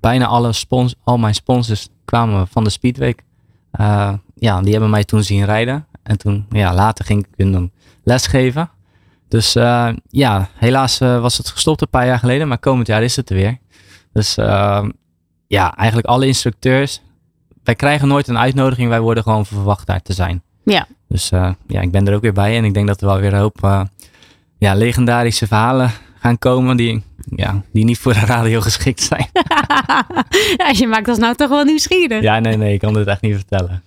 [0.00, 3.22] bijna alle spons al mijn sponsors kwamen van de Speedweek.
[4.34, 5.86] ja, die hebben mij toen zien rijden.
[6.02, 7.70] En toen, ja, later ging ik hun dan
[8.04, 8.70] lesgeven.
[9.28, 13.02] Dus uh, ja, helaas uh, was het gestopt een paar jaar geleden, maar komend jaar
[13.02, 13.58] is het er weer.
[14.12, 14.84] Dus uh,
[15.46, 17.00] ja, eigenlijk alle instructeurs,
[17.64, 20.42] wij krijgen nooit een uitnodiging, wij worden gewoon verwacht daar te zijn.
[20.64, 20.86] Ja.
[21.08, 21.28] Dus
[21.66, 23.40] ja, ik ben er ook weer bij en ik denk dat er wel weer een
[23.40, 23.88] hoop
[24.58, 25.90] ja, legendarische verhalen
[26.22, 27.02] gaan komen die,
[27.36, 29.26] ja, die niet voor de radio geschikt zijn.
[30.56, 32.22] ja, je maakt ons nou toch wel nieuwsgierig.
[32.22, 33.82] ja, nee, nee, ik kan dit echt niet vertellen.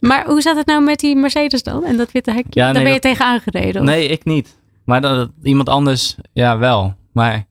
[0.00, 1.84] Maar hoe zat het nou met die Mercedes dan?
[1.84, 2.60] En dat witte hekje?
[2.60, 3.80] Ja, Daar nee, ben je dat- tegen aangereden?
[3.82, 3.88] of?
[3.88, 4.56] Nee, ik niet.
[4.84, 6.94] Maar dat, iemand anders, ja, wel.
[7.12, 7.44] Maar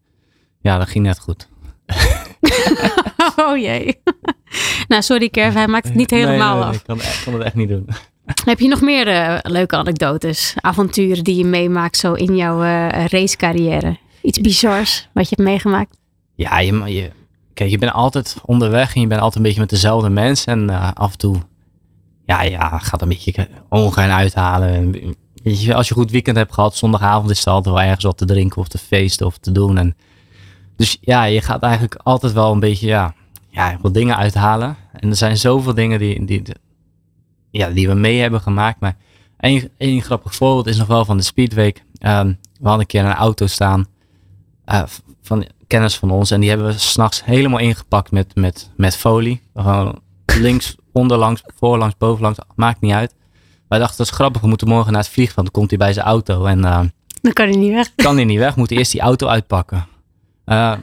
[0.62, 1.48] ja, dat ging net goed.
[3.36, 4.00] Oh jee.
[4.88, 6.76] nou, sorry Kerv, hij maakt het niet helemaal nee, nee, af.
[6.76, 7.88] ik kan, ik kan het echt niet doen.
[8.46, 13.06] Heb je nog meer eh, leuke anekdotes, avonturen die je meemaakt zo in jouw eh,
[13.06, 13.98] racecarrière?
[14.26, 15.98] Iets bizars wat je hebt meegemaakt?
[16.36, 17.12] Ja, je, je,
[17.54, 20.54] kijk, je bent altijd onderweg en je bent altijd een beetje met dezelfde mensen.
[20.54, 21.36] En eh, af en toe,
[22.26, 24.94] ja, ja, gaat een beetje ongein uithalen.
[25.44, 28.26] Als je een goed weekend hebt gehad, zondagavond is het altijd wel ergens wat te
[28.26, 29.78] drinken of te feesten of te doen.
[29.78, 29.96] En,
[30.76, 33.14] dus ja, je gaat eigenlijk altijd wel een beetje, ja,
[33.50, 34.76] ja, wat dingen uithalen.
[34.94, 36.44] En er zijn zoveel dingen die, die,
[37.52, 38.80] ja, die we mee hebben gemaakt.
[38.80, 38.98] Maar
[39.38, 41.84] één, één grappig voorbeeld is nog wel van de Speedweek.
[41.98, 43.86] Ehm, we hadden een keer een auto staan
[44.66, 44.84] eh,
[45.22, 46.32] van kennis van ons.
[46.32, 49.42] En die hebben we s'nachts helemaal ingepakt met, met, met folie.
[49.56, 53.16] Gewoon links, onderlangs, voorlangs, bovenlangs, maakt niet uit.
[53.68, 55.46] Wij dachten, dat is grappig, we moeten morgen naar het vliegveld.
[55.46, 56.82] Dan komt hij bij zijn auto en eh,
[57.22, 57.96] Dan kan hij niet weg.
[58.06, 59.88] kan hij niet weg, moet hij eerst die auto uitpakken.
[60.46, 60.74] Eh,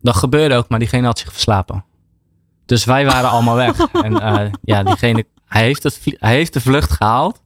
[0.00, 1.84] dat gebeurde ook, maar diegene had zich verslapen.
[2.66, 3.78] Dus wij waren allemaal weg.
[4.02, 7.42] En eh, ja, diegene, hij heeft, het, hij heeft de vlucht gehaald.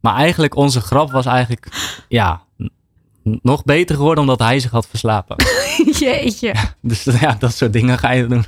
[0.00, 1.68] Maar eigenlijk onze grap was eigenlijk,
[2.08, 2.42] ja,
[3.22, 5.36] nog beter geworden omdat hij zich had verslapen.
[5.98, 6.54] Jeetje.
[6.80, 8.44] Dus ja, dat soort dingen ga je doen.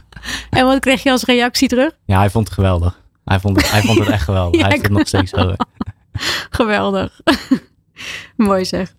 [0.50, 1.92] En wat kreeg je als reactie terug?
[2.04, 3.00] Ja, hij vond het geweldig.
[3.24, 4.61] Hij vond het, hij vond het echt geweldig.
[4.61, 5.56] Ja, hij ik het nog steeds over.
[6.50, 7.20] Geweldig.
[8.37, 8.94] Mooi zeg.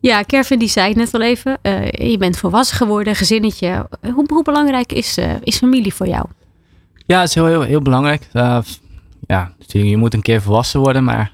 [0.00, 1.58] Ja, Kervin die zei het net al even.
[1.62, 3.88] eh, je bent volwassen geworden, gezinnetje.
[4.14, 6.26] Hoe, hoe belangrijk is, eh, is familie voor jou?
[7.06, 8.28] Ja, het is heel, heel, heel belangrijk.
[8.32, 8.58] Eh,
[9.26, 11.04] ja, natuurlijk, je moet een keer volwassen worden.
[11.04, 11.32] Maar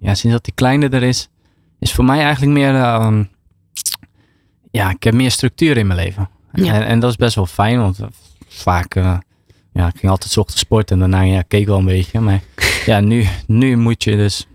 [0.00, 1.28] ja, sinds dat die kleine er is,
[1.80, 2.74] is voor mij eigenlijk meer...
[2.74, 3.24] ehm,
[4.70, 6.28] ja, ik heb meer structuur in mijn leven.
[6.52, 6.74] Ja.
[6.74, 8.06] En, en dat is best wel fijn, want eh,
[8.48, 8.94] vaak...
[8.94, 9.18] eh,
[9.72, 12.20] ja, ik ging altijd 's ochtends sporten en daarna ja, keek wel een beetje.
[12.20, 12.40] Maar
[12.86, 14.46] ja, nu, nu moet je dus...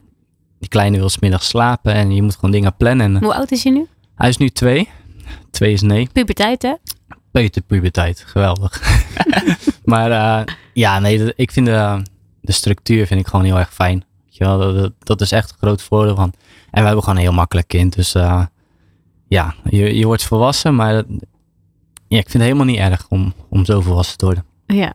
[0.59, 3.15] Die kleine wil 's middags slapen en je moet gewoon dingen plannen.
[3.15, 3.87] En, Hoe oud is je nu?
[4.15, 4.89] hij is nu twee.
[5.51, 6.09] Twee is nee.
[6.13, 6.73] Puberteit hè?
[7.31, 8.81] Peuterpuberteit, geweldig.
[9.83, 12.01] maar eh, ja, nee, ik vind de,
[12.41, 14.03] de structuur vind ik gewoon heel erg fijn.
[14.37, 16.33] Weet je wel, dat, dat, is echt een groot voordeel van.
[16.71, 18.45] En we hebben gewoon een heel makkelijk kind, dus eh,
[19.27, 21.05] ja, je, je wordt volwassen, maar dat-
[22.07, 24.45] ja, ik vind het helemaal niet erg om, om zo volwassen te worden.
[24.65, 24.93] Ja.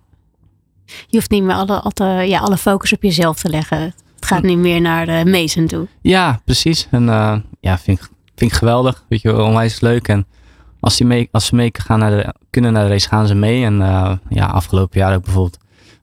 [0.84, 3.80] Je hoeft niet meer alle, alle, ja, alle focus op jezelf te leggen.
[4.14, 5.86] Het gaat nu meer naar de Mason toe.
[6.02, 6.88] Ja, precies.
[6.90, 9.04] En eh, ja, vind ik, vind ik geweldig.
[9.08, 10.08] Weet je, wel, onwijs leuk.
[10.08, 10.26] En
[10.80, 13.34] als, die mee, als ze mee gaan naar de, kunnen naar de race, gaan ze
[13.34, 13.64] mee.
[13.64, 15.58] En eh, ja, afgelopen jaar ook bijvoorbeeld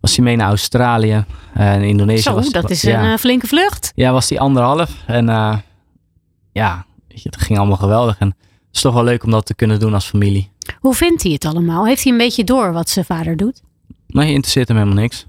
[0.07, 2.21] was hij mee naar Australië en Indonesië.
[2.21, 3.03] Zo, was, dat is ja.
[3.03, 3.91] een eh, flinke vlucht.
[3.95, 4.91] Ja, was die anderhalf.
[5.05, 5.57] En eh,
[6.51, 8.17] ja, weet je, het ging allemaal geweldig.
[8.19, 10.51] En het is toch wel leuk om dat te kunnen doen als familie.
[10.79, 11.85] Hoe vindt hij het allemaal?
[11.85, 13.61] Heeft hij een beetje door wat zijn vader doet?
[14.07, 15.25] Je interesseert hem helemaal niks.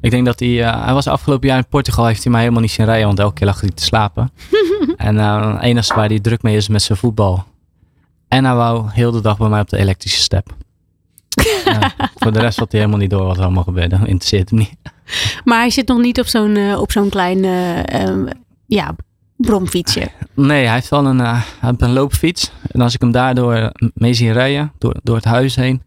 [0.00, 2.62] Ik denk dat hij, eh, hij was afgelopen jaar in Portugal, heeft hij mij helemaal
[2.62, 4.30] niet zien rijden, want elke keer lag hij te slapen.
[4.96, 7.44] en eh, het enige waar hij druk mee is met zijn voetbal.
[8.28, 10.54] En hij wou heel de dag bij mij op de elektrische step.
[11.72, 13.96] Ja, voor de rest had hij helemaal niet door wat er allemaal gebeurde.
[13.96, 14.74] Interesseert hem niet.
[15.44, 17.44] Maar hij zit nog niet op zo'n eh, op zo'n klein
[17.84, 18.26] ehm,
[18.66, 18.94] ja,
[19.36, 20.08] bromfietsje.
[20.34, 22.50] Nee, hij heeft wel een, eh, hij heeft een loopfiets.
[22.70, 25.82] En als ik hem daardoor mee zie rijden, door, door het huis heen.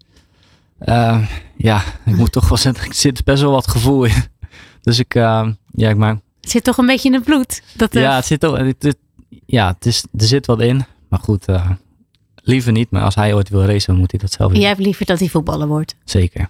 [1.58, 4.14] ja, ik moet toch wel zeggen, er zit best wel wat gevoel in.
[4.82, 7.62] Dus ik, eh, ja, ik maak, Het zit toch een beetje in het bloed.
[7.76, 8.98] Dat, ja, het zit, toch- het, het-
[9.46, 10.86] ja het is, er zit wat in.
[11.10, 11.46] Maar goed,
[12.50, 12.92] liever niet.
[12.92, 14.60] Maar als hij ooit wil racen, moet hij dat zelf doen.
[14.60, 15.96] Jij hebt liever dat hij voetballer wordt.
[16.04, 16.50] Zeker.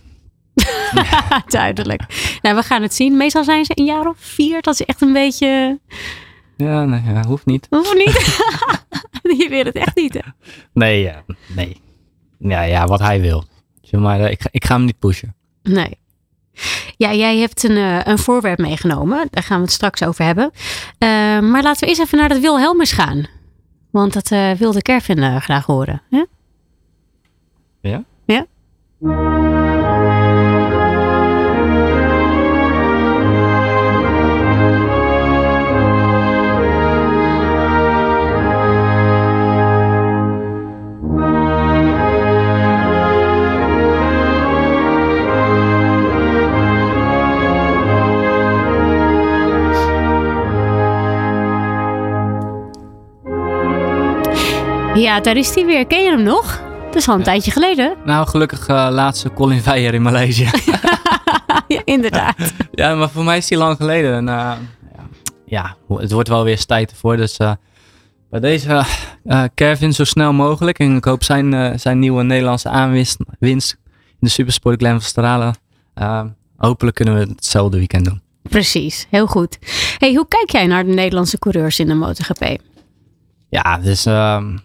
[1.48, 2.02] Duidelijk.
[2.42, 3.18] Nou, we gaan het zien.
[3.18, 4.62] Meestal zijn ze een jaar of vier.
[4.62, 5.80] Dat is echt een beetje...
[6.58, 7.68] Ja, nee, ja, hoeft niet.
[7.70, 8.14] Hoeft niet.
[9.42, 10.30] Je weet het echt niet, hè?
[10.74, 11.24] Nee, ja,
[11.56, 11.82] nee.
[12.40, 13.44] Ja, ja, wat hij wil.
[13.92, 15.36] Maar eh, ik, ga- ik ga hem niet pushen.
[15.64, 15.98] Nee.
[16.98, 19.28] Ja, jij hebt een, eh, een voorwerp meegenomen.
[19.30, 20.52] Daar gaan we het straks over hebben.
[20.98, 21.08] Eh,
[21.40, 23.28] maar laten we eerst even naar dat Wilhelmus gaan.
[23.90, 26.02] Want dat eh, wilde Kervin eh, graag horen.
[26.10, 26.24] hè?
[27.82, 28.04] Ja?
[28.26, 28.46] Ja?
[55.00, 55.86] Ja, daar is hij weer.
[55.88, 56.62] Ken je hem nog?
[56.86, 57.26] Dat is al een Ja.
[57.26, 57.96] tijdje geleden.
[58.06, 60.50] Nou, gelukkig eh, laatste Colin Veijer in Maleisië.
[61.68, 62.54] ja, inderdaad.
[62.72, 64.14] ja, maar voor mij is die lang geleden.
[64.14, 64.52] En, eh,
[65.46, 67.18] ja, het wordt wel weer eens tijd ervoor.
[67.18, 67.52] Dus eh,
[68.30, 68.84] Bij deze
[69.54, 70.80] Kevin zo snel mogelijk.
[70.80, 75.56] En ik hoop zijn, zijn nieuwe Nederlandse aanwinst winst in de Supersport Glen van Stralen.
[76.58, 78.22] Hopelijk kunnen we hetzelfde weekend doen.
[78.42, 79.58] Precies, heel goed.
[79.98, 82.58] Hey, hoe kijk jij naar de Nederlandse coureurs in de MotoGP?
[83.50, 84.58] Ja, ehm,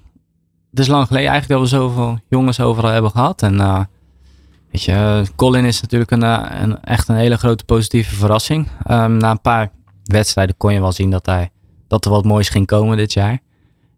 [0.74, 3.42] het is lang geleden eigenlijk dat we zoveel jongens overal hebben gehad.
[3.42, 3.56] En
[4.70, 6.22] weet je, Colin is natuurlijk een,
[6.62, 8.68] een, echt een hele grote positieve verrassing.
[8.90, 9.70] Um, na een paar
[10.04, 11.50] wedstrijden kon je wel zien dat, hij,
[11.88, 13.38] dat er wat moois ging komen dit jaar.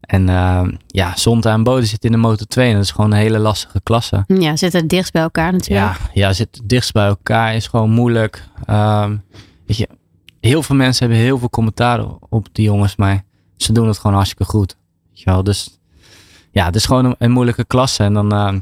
[0.01, 3.13] En uh, ja, Zonta en Bode zitten in de Moto 2 en dat is gewoon
[3.13, 4.25] een hele lastige klasse.
[4.27, 5.99] Ja, zitten dichtst bij elkaar natuurlijk.
[5.99, 8.49] Ja, ja zitten dichtst bij elkaar is gewoon moeilijk.
[8.71, 9.23] Um,
[9.67, 9.89] weet je,
[10.41, 13.25] heel veel mensen hebben heel veel commentaren op die jongens, maar
[13.57, 14.77] ze doen het gewoon hartstikke goed.
[15.09, 15.45] Weet je wel?
[15.45, 15.79] Dus
[16.57, 18.03] ja, het is gewoon een, een moeilijke klasse.
[18.03, 18.53] En dan, uh,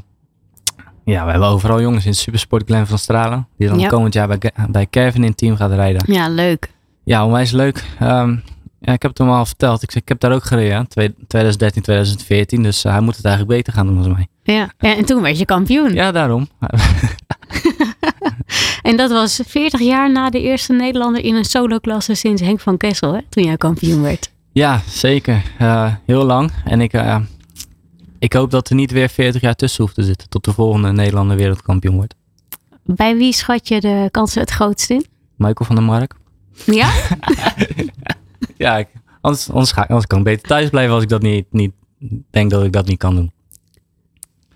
[1.03, 3.87] ja, we hebben overal jongens in Supersport Glen van Stralen, die dan ja.
[3.87, 6.13] komend jaar bij, bij Kevin in het team gaat rijden.
[6.13, 6.71] Ja, leuk.
[7.03, 7.83] Ja, onwijs leuk.
[8.01, 8.43] Um,
[8.79, 9.83] ja, ik heb het hem al verteld.
[9.83, 12.63] Ik, ik heb daar ook gereden, 2013, 2014.
[12.63, 14.27] Dus uh, hij moet het eigenlijk beter gaan doen dan mij.
[14.43, 14.69] Ja.
[14.77, 15.93] ja, en toen werd je kampioen.
[15.93, 16.47] Ja, daarom.
[18.89, 22.77] en dat was 40 jaar na de eerste Nederlander in een solo-klasse sinds Henk van
[22.77, 24.31] Kessel, hè, toen jij kampioen werd.
[24.51, 25.41] Ja, zeker.
[25.61, 26.51] Uh, heel lang.
[26.65, 27.17] En ik, uh,
[28.25, 30.91] ik hoop dat er niet weer 40 jaar tussen hoeft te zitten tot de volgende
[30.91, 32.15] Nederlander wereldkampioen wordt.
[32.83, 35.05] Bij wie schat je de kansen het grootst in?
[35.35, 36.13] Michael van der Mark.
[36.65, 36.93] Ja?
[38.57, 38.87] ja, ik,
[39.21, 41.71] anders, anders, ga, anders kan ik beter thuis blijven als ik dat niet, niet
[42.29, 43.31] denk dat ik dat niet kan doen.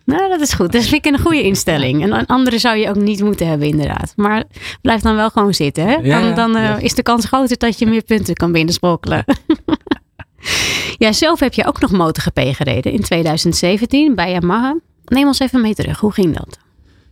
[0.06, 0.72] Nou, dat is goed.
[0.72, 2.04] Dat vind ik een goede instelling.
[2.04, 4.14] En een andere zou je ook niet moeten hebben, inderdaad.
[4.16, 4.44] Maar
[4.82, 5.88] blijf dan wel gewoon zitten.
[5.88, 6.02] Hè?
[6.02, 6.78] Dan dan uh, ja.
[6.78, 9.26] is de kans groter dat je meer punten kan binnensprokkelen.
[10.98, 14.76] Ja, zelf heb je ook nog MotoGP gereden in 2017 bij Yamaha.
[15.06, 16.00] Neem ons even mee terug.
[16.00, 16.60] Hoe ging dat?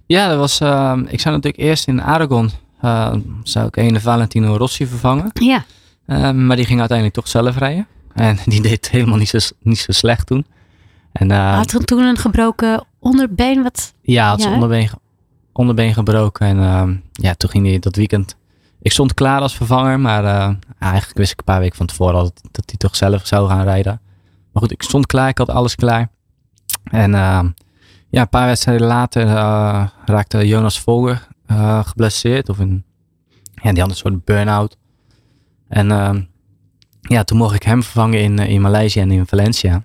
[0.05, 3.13] Ja, dat was, uh, ik zou natuurlijk eerst in Aragon uh,
[3.43, 5.29] zou ik ene Valentino Rossi vervangen.
[5.33, 5.65] Ja.
[6.07, 7.87] Uh, maar die ging uiteindelijk toch zelf rijden.
[8.13, 10.45] En die deed het helemaal niet zo, niet zo slecht toen.
[11.11, 13.63] En, uh, had toen een gebroken onderbeen?
[13.63, 13.93] Wat?
[14.01, 14.89] Ja, had zijn onderbeen,
[15.51, 16.47] onderbeen gebroken.
[16.47, 18.35] En uh, ja, toen ging hij dat weekend.
[18.87, 22.15] Ik stond klaar als vervanger, maar uh, eigenlijk wist ik een paar weken van tevoren
[22.15, 24.01] al dat, hij toch zelf zou gaan rijden.
[24.51, 26.09] Maar goed, ik stond klaar, ik had alles klaar.
[26.83, 27.43] En uh,
[28.09, 31.27] ja, een paar wedstrijden later uh, raakte Jonas Volger
[31.83, 32.49] geblesseerd.
[32.49, 32.83] Of een,
[33.53, 34.77] ja, die had een soort burn-out.
[35.67, 35.87] En
[37.01, 39.83] ja, toen mocht ik hem vervangen in, in Maleisië en in Valencia.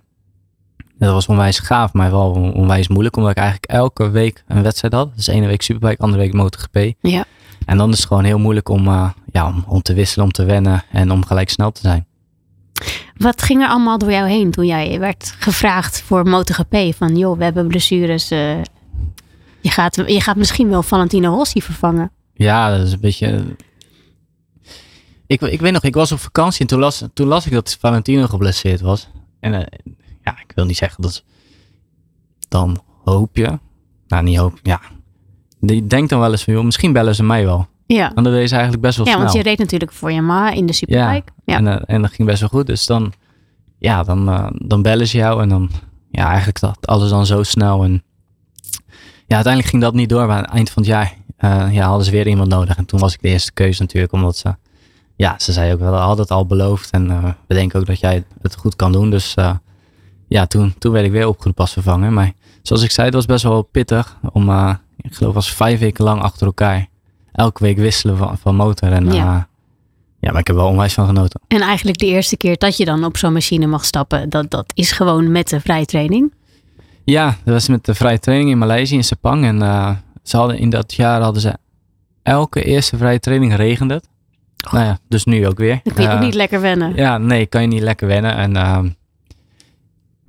[0.98, 3.16] Dat was onwijs gaaf, maar wel onwijs moeilijk.
[3.16, 5.16] Omdat ik eigenlijk elke week een wedstrijd had.
[5.16, 6.92] Dus ene week Superbike, andere week MotoGP.
[7.00, 7.24] Ja.
[7.66, 10.32] En dan is het gewoon heel moeilijk om, uh, ja, om, om te wisselen, om
[10.32, 12.06] te wennen en om gelijk snel te zijn.
[13.16, 16.76] Wat ging er allemaal door jou heen toen jij werd gevraagd voor MotoGP?
[16.94, 18.32] Van joh, we hebben blessures.
[18.32, 18.62] Uh,
[19.60, 22.10] je, gaat, je gaat misschien wel Valentino Rossi vervangen.
[22.34, 23.56] Ja, dat is een beetje...
[25.26, 27.76] Ik, ik weet nog, ik was op vakantie en toen las, toen las ik dat
[27.80, 29.08] Valentino geblesseerd was.
[29.40, 29.60] En uh,
[30.22, 31.24] ja, ik wil niet zeggen dat...
[32.48, 33.58] Dan hoop je...
[34.06, 34.80] Nou, niet hoop, ja.
[35.66, 37.66] Je denkt dan wel eens van, joh, misschien bellen ze mij wel.
[37.86, 38.14] Ja.
[38.14, 39.24] En dat deed ze eigenlijk best wel ja, snel.
[39.24, 41.32] want je reed natuurlijk voor Yamaha in de Superbike.
[41.44, 42.66] Ja, En, uh, en dat ging best wel goed.
[42.66, 43.12] Dus dan,
[43.78, 45.70] ja, dan, uh, dan bellen ze jou en dan,
[46.10, 47.84] ja, eigenlijk dat alles dan zo snel.
[47.84, 48.02] En
[49.26, 50.26] ja, uiteindelijk ging dat niet door.
[50.26, 52.76] Maar aan het eind van het jaar uh, ja, hadden ze weer iemand nodig.
[52.76, 54.54] En toen was ik de eerste keuze natuurlijk, omdat ze,
[55.16, 56.90] ja, ze zei ook wel, had het al beloofd.
[56.90, 59.10] En we denken ook dat jij het goed kan doen.
[59.10, 59.34] Dus
[60.28, 62.12] ja, toen, toen werd ik weer opgeroepen als vervanger.
[62.12, 64.50] Maar zoals ik zei, het was best wel pittig om,
[65.02, 66.86] ik geloof, was vijf weken lang achter elkaar
[67.32, 68.92] elke week wisselen van, van motor.
[68.92, 69.34] En, ja.
[69.34, 69.42] Uh,
[70.18, 71.40] ja, maar ik heb wel onwijs van genoten.
[71.48, 74.72] En eigenlijk de eerste keer dat je dan op zo'n machine mag stappen, dat, dat
[74.74, 76.32] is gewoon met de vrije training?
[77.04, 79.44] Ja, dat was met de vrije training in Maleisië, in Sepang.
[79.44, 79.90] En uh,
[80.22, 81.56] ze hadden in dat jaar hadden ze
[82.22, 84.08] elke eerste vrije training regende het.
[84.66, 84.72] Oh.
[84.72, 85.80] Nou ja, dus nu ook weer.
[85.82, 86.92] Dan kun je uh, ook niet lekker wennen.
[86.94, 88.36] Ja, nee, kan je niet lekker wennen.
[88.36, 88.78] En, uh,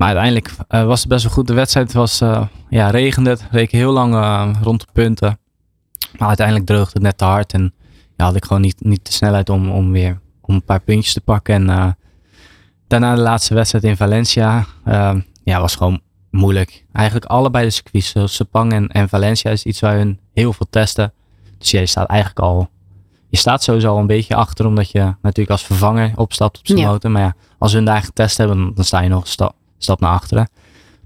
[0.04, 0.56] maar uiteindelijk
[0.88, 1.48] was het best wel goed.
[1.48, 2.20] De wedstrijd was,
[2.70, 3.48] ja, regende het.
[3.52, 4.14] Reek heel lang
[4.62, 5.40] rond de punten.
[6.18, 7.54] Maar uiteindelijk droogde het net te hard.
[7.54, 7.74] En
[8.18, 11.14] ja, had ik gewoon niet, niet de snelheid om, om weer om een paar puntjes
[11.14, 11.70] te pakken.
[11.70, 11.96] En
[12.88, 14.66] daarna de laatste wedstrijd in Valencia.
[14.88, 16.86] Uh, ja, was gewoon moeilijk.
[16.94, 21.14] Eigenlijk allebei de circuits, Sepang en, en Valencia, is iets waar hun heel veel testen.
[21.58, 22.70] Dus ja, je staat eigenlijk al.
[23.30, 26.80] Je staat sowieso al een beetje achter, omdat je natuurlijk als vervanger opstapt op zijn
[26.80, 26.88] ja.
[26.88, 27.12] motor.
[27.12, 30.12] Maar ja, als hun daar getest hebben, dan sta je nog een stap, stap naar
[30.12, 30.50] achteren.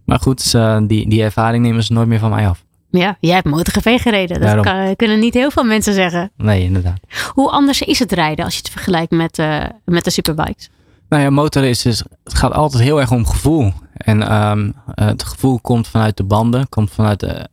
[0.05, 2.65] Maar goed, uh, die, die ervaring nemen ze nooit meer van mij af.
[2.89, 4.41] Ja, jij hebt MotoGP gereden.
[4.41, 6.31] Dat kan, kunnen niet heel veel mensen zeggen.
[6.37, 6.99] Nee, inderdaad.
[7.33, 10.69] Hoe anders is het rijden als je het vergelijkt met, uh, met de superbikes?
[11.09, 13.73] Nou ja, motorrace is, het gaat altijd heel erg om gevoel.
[13.93, 17.47] En um, het gevoel komt vanuit de banden, komt vanuit de,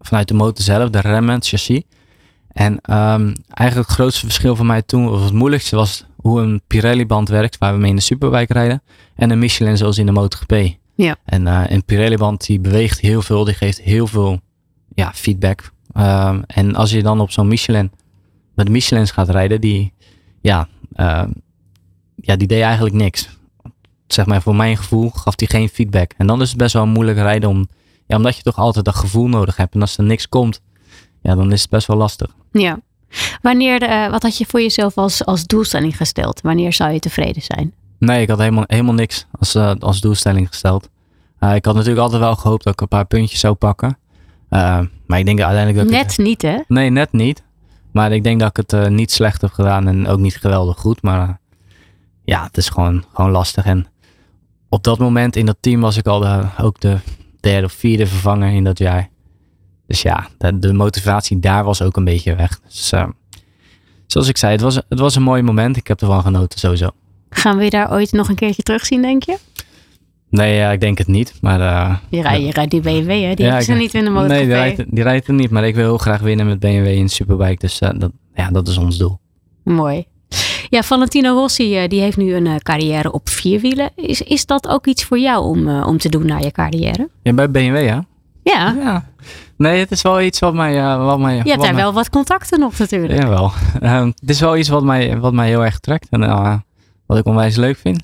[0.00, 1.82] vanuit de motor zelf, de remmen, het chassis.
[2.56, 6.62] En ehm, eigenlijk het grootste verschil voor mij toen, of het moeilijkste, was hoe een
[6.66, 8.82] Pirelli-band werkt, waar we mee in de superbike rijden.
[9.14, 10.76] En een Michelin zoals in de MotoGP.
[10.94, 11.16] Ja.
[11.24, 14.40] En eh, een Pirelli-band die beweegt heel veel, die geeft heel veel
[14.94, 15.70] ja, feedback.
[15.92, 17.90] Ehm, en als je dan op zo'n Michelin,
[18.54, 19.92] met de Michelins gaat rijden, die,
[20.40, 21.30] ja, ehm,
[22.14, 23.28] ja, die deed eigenlijk niks.
[24.06, 26.12] Zeg maar, voor mijn gevoel gaf die geen feedback.
[26.16, 27.68] En dan is het best wel moeilijk rijden, om,
[28.06, 29.74] ja, omdat je toch altijd dat gevoel nodig hebt.
[29.74, 30.60] En als er niks komt,
[31.26, 32.34] ja, dan is het best wel lastig.
[32.52, 32.80] Ja.
[33.42, 36.40] Wanneer, eh, wat had je voor jezelf als, als doelstelling gesteld?
[36.40, 37.74] Wanneer zou je tevreden zijn?
[37.98, 40.88] Nee, ik had helemaal, helemaal niks als, eh, als doelstelling gesteld.
[41.38, 43.98] Eh, ik had natuurlijk altijd wel gehoopt dat ik een paar puntjes zou pakken.
[45.06, 46.58] Maar ik denk uiteindelijk dat ik Net niet, hè?
[46.68, 47.42] Nee, net niet.
[47.92, 51.02] Maar ik denk dat ik het niet slecht heb gedaan en ook niet geweldig goed.
[51.02, 51.40] Maar
[52.24, 53.64] ja, het is gewoon, gewoon lastig.
[53.64, 53.86] En
[54.68, 56.98] op dat moment in dat team was ik al de, ook de
[57.40, 59.08] derde of vierde vervanger in dat jaar.
[59.86, 62.60] Dus ja, de, de motivatie daar was ook een beetje weg.
[62.68, 63.06] Dus eh,
[64.06, 65.76] zoals ik zei, het was, het was een mooi moment.
[65.76, 66.90] Ik heb ervan genoten sowieso.
[67.30, 69.36] Gaan we je daar ooit nog een keertje terugzien, denk je?
[70.30, 71.34] Nee, ja, ik denk het niet.
[71.40, 73.34] Maar eh, Je rijdt, je rijdt die BMW, hè?
[73.34, 74.30] Die Ja, ze ik- niet in de MotoGP.
[74.32, 75.50] Nee, die rijdt, die rijdt er niet.
[75.50, 77.56] Maar ik wil heel graag winnen met BMW in Superbike.
[77.60, 79.18] Dus eh, dat, ja, dat is ons doel.
[79.64, 80.04] Mooi.
[80.68, 83.90] Ja, Valentino Rossi eh, die heeft nu een carrière op vier wielen.
[83.94, 87.08] Is, is dat ook iets voor jou om, om te doen na je carrière?
[87.22, 87.98] Ja, bij BMW, hè?
[88.52, 89.04] Ja, Ja.
[89.56, 90.78] Nee, het is wel iets wat mij...
[90.80, 93.22] eh, wat mij je hebt daar mij- wel wat contacten nog natuurlijk.
[93.22, 93.52] Jawel.
[93.80, 96.08] Ehm, het is wel iets wat mij, wat mij heel erg trekt.
[96.10, 96.54] En eh,
[97.06, 98.02] wat ik onwijs leuk vind.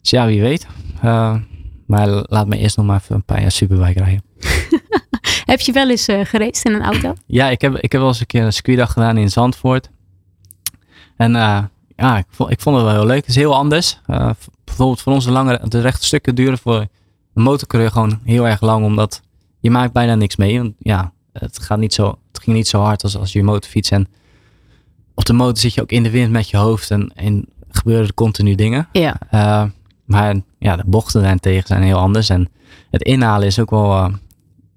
[0.00, 0.66] Dus ja, wie weet.
[1.02, 1.34] Eh,
[1.86, 4.22] maar laat me eerst nog maar even een paar jaar Superbike rijden.
[5.50, 7.14] Heb je wel eens eh geraced in een auto?
[7.26, 9.90] Ja, ik heb, ik heb wel eens een keer een circuitdag gedaan in Zandvoort.
[11.16, 11.32] En
[11.96, 13.16] ja, ik vond, ik vond het wel heel leuk.
[13.20, 14.00] Het is heel anders.
[14.64, 16.76] Bijvoorbeeld voor ons de, lange, de rechte stukken duren voor
[17.34, 18.84] een motorcoureur gewoon heel erg lang.
[18.84, 19.22] Omdat
[19.60, 20.58] je maakt bijna niks mee.
[20.58, 23.90] Want ja, het, gaat niet zo, het ging niet zo hard als als je motorfiets.
[23.90, 24.08] En
[25.14, 26.90] op de motor zit je ook in de wind met je hoofd.
[26.90, 28.88] En, en gebeuren er continu dingen.
[28.92, 29.16] Ja.
[29.30, 29.64] Eh,
[30.04, 32.28] maar ja, de bochten daarentegen zijn heel anders.
[32.28, 32.48] En
[32.90, 33.92] het inhalen is ook wel...
[33.92, 34.14] eh,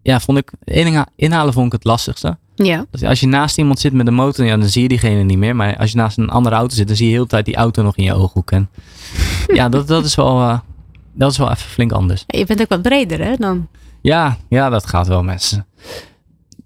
[0.01, 0.51] ja, vond ik...
[0.63, 2.37] inha- Inhalen vond ik het lastigste.
[2.55, 2.85] Ja.
[3.03, 5.55] Als je naast iemand zit met een motor, ja, dan zie je diegene niet meer.
[5.55, 7.55] Maar als je naast een andere auto zit, dan zie je heel de tijd die
[7.55, 8.51] auto nog in je ooghoek.
[8.51, 8.69] En
[9.57, 10.59] ja, dat, dat, is wel, eh,
[11.13, 12.23] dat is wel even flink anders.
[12.27, 13.67] Je bent ook wat breder hè dan.
[14.03, 15.65] Ja, ja dat gaat wel mensen.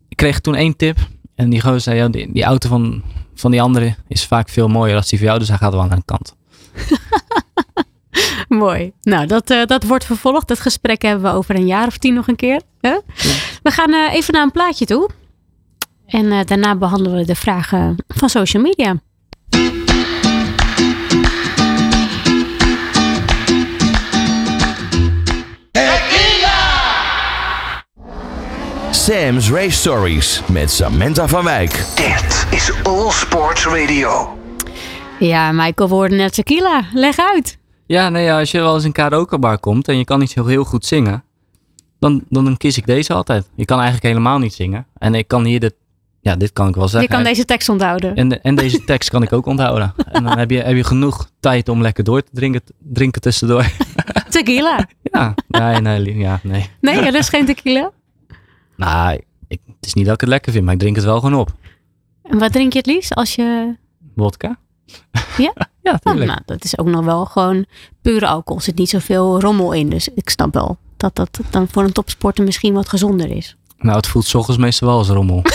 [0.07, 0.97] Ik kreeg toen één tip.
[1.35, 3.03] En die gozer zei, ja, die, die auto van,
[3.35, 5.39] van die andere is vaak veel mooier dan die van jou.
[5.39, 6.35] Dus hij gaat wel aan de kant.
[8.47, 8.91] Mooi.
[9.01, 10.47] Nou, dat, eh, dat wordt vervolgd.
[10.47, 12.61] Dat gesprek hebben we over een jaar of tien nog een keer.
[13.63, 15.09] We gaan eh, even naar een plaatje toe.
[16.05, 19.01] En eh, daarna behandelen we de vragen van social media.
[29.07, 31.71] Sam's Race Stories met Samantha van Wijk.
[31.95, 34.37] Dit is All Sports Radio.
[35.19, 36.83] Ja, Michael, we hoorden net tequila.
[36.93, 37.57] Leg uit.
[37.85, 40.31] Ja, nee, ja, als je wel eens in een karaokebar komt en je kan niet
[40.31, 41.23] zo heel goed zingen,
[41.99, 43.49] dan, dan kies ik deze altijd.
[43.55, 44.87] Je kan eigenlijk helemaal niet zingen.
[44.97, 45.73] En ik kan hier dit,
[46.21, 47.09] ja, dit kan ik wel Je zeggen.
[47.09, 48.15] kan deze tekst onthouden.
[48.15, 49.93] En, de- en deze tekst kan ik ook onthouden.
[50.11, 53.65] En dan heb je, heb je genoeg tijd om lekker door te drinken, drinken tussendoor.
[54.29, 54.87] Tequila.
[55.11, 56.69] Ja, nee, nee, ja, nee.
[56.81, 57.91] Nee, dat is geen tequila.
[58.77, 61.19] Nou, ik, het is niet dat ik het lekker vind, maar ik drink het wel
[61.19, 61.51] gewoon op.
[62.23, 63.75] En wat drink je het liefst als je...
[64.15, 64.57] Wodka?
[65.37, 65.53] Ja?
[65.81, 67.65] Ja, Oh, nou, dat is ook nog wel gewoon
[68.01, 68.57] pure alcohol.
[68.57, 69.89] Er zit niet zoveel rommel in.
[69.89, 73.55] Dus ik snap wel dat dat dan voor een topsporter misschien wat gezonder is.
[73.77, 75.41] Nou, het voelt 's ochtends meestal wel als rommel.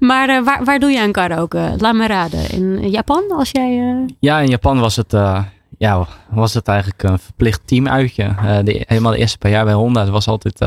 [0.00, 1.74] Maar eh, waar, waar doe je aan karaoke?
[1.78, 2.50] Laat me raden.
[2.50, 3.22] In Japan?
[3.36, 3.78] Als jij...
[3.78, 5.42] eh, Ja, in Japan was het, eh,
[5.78, 8.34] ja, was het eigenlijk een verplicht teamuitje.
[8.64, 10.00] De, helemaal de eerste paar jaar bij Honda.
[10.00, 10.58] Het was altijd,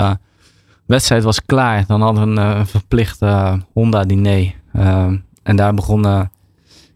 [0.87, 1.85] wedstrijd was klaar.
[1.87, 4.53] Dan hadden we een eh, verplicht eh, Honda-diner.
[4.73, 5.05] Eh,
[5.43, 6.31] en daar begonnen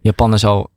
[0.01, 0.69] Japanners al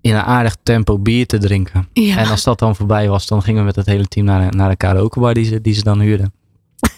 [0.00, 1.88] in een aardig tempo bier te drinken.
[1.92, 4.50] Ja, En als dat dan voorbij was, dan gingen we met het hele team naar,
[4.50, 6.32] de- naar de karaokebar die ze, die ze dan huurden.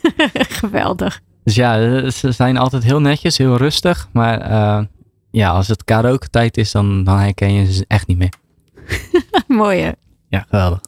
[0.61, 1.21] geweldig.
[1.45, 1.77] Dus ja,
[2.11, 4.09] ze zijn altijd heel netjes, heel rustig.
[4.13, 4.85] Maar eh,
[5.31, 8.33] ja, als het karaoke tijd is, dan, dan herken je ze echt niet meer.
[9.49, 9.91] Mooi hè?
[10.29, 10.81] Ja, geweldig.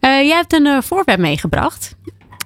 [0.00, 1.96] Jij hebt een voorwerp meegebracht.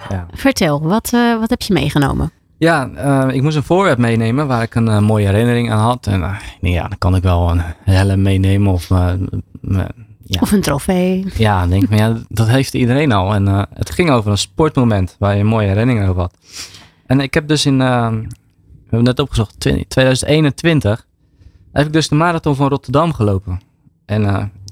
[0.09, 0.27] Ja.
[0.33, 2.31] Vertel, wat, eh, wat heb je meegenomen?
[2.59, 6.07] Ja, eh, ik moest een voorwerp meenemen waar ik een eh, mooie herinnering aan had.
[6.07, 6.21] En
[6.61, 8.89] denk, ja, dan kan ik wel een helm meenemen of...
[8.89, 10.41] ja.
[10.41, 11.27] Of een trofee?
[11.37, 13.35] ja, denk ik, maar ja, dat heeft iedereen al.
[13.35, 16.35] En het ging over een sportmoment waar je een mooie herinnering over had.
[17.07, 17.85] En ik heb dus in, we
[18.83, 21.07] hebben net opgezocht, 20 2021
[21.73, 23.61] heb ik dus de marathon van Rotterdam gelopen.
[24.07, 24.23] En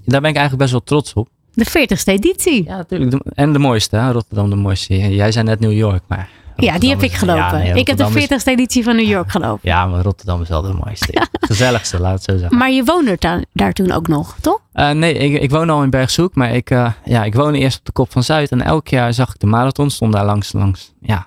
[0.04, 1.28] daar ben ik eigenlijk best wel trots op.
[1.56, 2.64] De 40ste editie.
[2.64, 3.14] Ja, natuurlijk.
[3.34, 4.12] En de mooiste, hè?
[4.12, 5.14] Rotterdam de mooiste.
[5.14, 7.42] Jij zei net New York, maar Ja, die heb ik gelopen.
[7.42, 9.60] ja, nee, ik heb de Rotterdam is- 40ste editie van New York gelopen.
[9.62, 11.26] Ja, maar Rotterdam is wel de mooiste.
[11.40, 12.58] Gezelligste, laat het zo zeggen.
[12.58, 14.60] Maar je woonde daar, daar toen ook nog, toch?
[14.72, 17.78] Eh, nee, ik, ik woon al in Bergzoek, maar ik, eh, ja, ik woonde eerst
[17.78, 18.50] op de kop van Zuid.
[18.50, 21.26] En elk jaar zag ik de marathon, stond daar langs, langs, ja,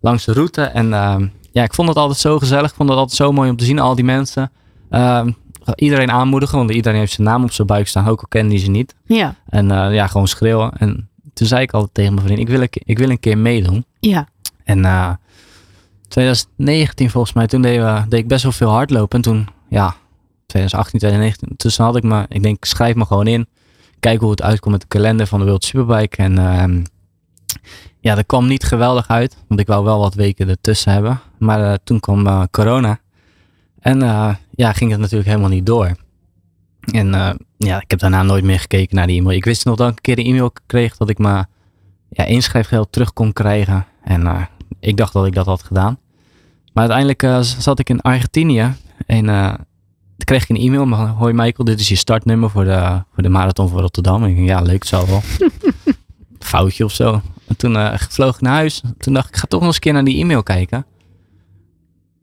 [0.00, 0.62] langs de route.
[0.62, 2.70] En ehm, ja, ik vond het altijd zo gezellig.
[2.70, 4.50] Ik vond het altijd zo mooi om te zien, al die mensen.
[5.74, 8.58] Iedereen aanmoedigen, want iedereen heeft zijn naam op zijn buik staan, ook al kende die
[8.58, 8.94] ze niet.
[9.04, 9.34] Ja.
[9.48, 10.72] En eh, ja, gewoon schreeuwen.
[10.72, 13.38] En toen zei ik altijd tegen mijn vriend, ik wil een, ik wil een keer
[13.38, 13.84] meedoen.
[14.00, 14.28] Ja.
[14.64, 15.12] En eh
[16.12, 19.16] 2019 volgens mij, toen deed, we, deed ik best wel veel hardlopen.
[19.16, 19.94] En toen, ja,
[20.46, 23.46] 2018, 2019, tussen had ik me, ik denk, schrijf me gewoon in.
[24.00, 26.16] Kijk hoe het uitkomt met de kalender van de World Superbike.
[26.16, 26.82] En ehm,
[28.00, 31.20] ja, dat kwam niet geweldig uit, want ik wou wel wat weken ertussen hebben.
[31.38, 33.00] Maar eh, toen kwam eh, corona.
[33.82, 35.96] En eh, ja, ging het natuurlijk helemaal niet door.
[36.90, 39.36] En eh, ja, ik heb daarna nooit meer gekeken naar die e-mail.
[39.36, 41.46] Ik wist nog dat ik een keer de e-mail kreeg dat ik mijn
[42.08, 43.86] ja, inschrijfgeld terug kon krijgen.
[44.04, 44.42] En eh,
[44.80, 45.98] ik dacht dat ik dat had gedaan.
[46.72, 48.74] Maar uiteindelijk zat ik in Argentinië
[49.06, 49.54] en eh,
[50.16, 50.86] toen kreeg ik een e-mail.
[50.86, 54.22] maar, Hoi Michael, dit is je startnummer voor de, voor de marathon van Rotterdam.
[54.22, 55.22] En ik denk, ja, leuk, zal wel.
[56.38, 57.20] Foutje of zo.
[57.46, 58.82] En toen vloog ik naar huis.
[58.98, 60.86] Toen dacht ik, ik ga toch nog eens een keer naar die e-mail kijken.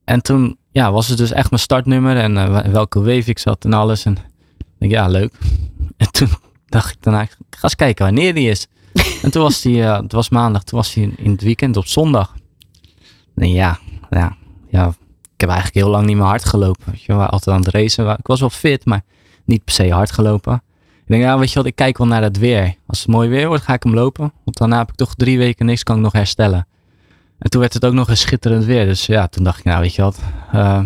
[0.03, 3.65] En toen ja, was het dus echt mijn startnummer en eh, welke wave ik zat
[3.65, 4.05] en alles.
[4.05, 4.17] En
[4.57, 5.33] ik denk, ja, leuk.
[5.97, 6.29] En toen
[6.65, 8.67] dacht ik daarna, ik ga eens kijken wanneer die is.
[9.23, 11.85] En toen was die, eh, het was maandag, toen was hij in het weekend op
[11.85, 12.35] zondag.
[13.35, 14.35] Nee, ja, ja,
[14.69, 14.87] ja,
[15.39, 16.91] ik heb eigenlijk heel lang niet meer hard gelopen.
[16.91, 18.09] Weet je, we waren altijd aan het racen.
[18.09, 19.01] Ik was wel fit, maar
[19.45, 20.53] niet per se hard gelopen.
[21.09, 22.75] Ik denk, ja, weet je wat, ik kijk wel naar het weer.
[22.87, 24.33] Als het mooi weer wordt, ga ik hem lopen.
[24.43, 26.67] Want daarna heb ik toch drie weken niks, kan ik nog herstellen.
[27.39, 28.85] En toen werd het ook nog eens schitterend weer.
[28.85, 30.19] Dus ja, toen dacht ik, nou weet je wat,
[30.51, 30.81] eh,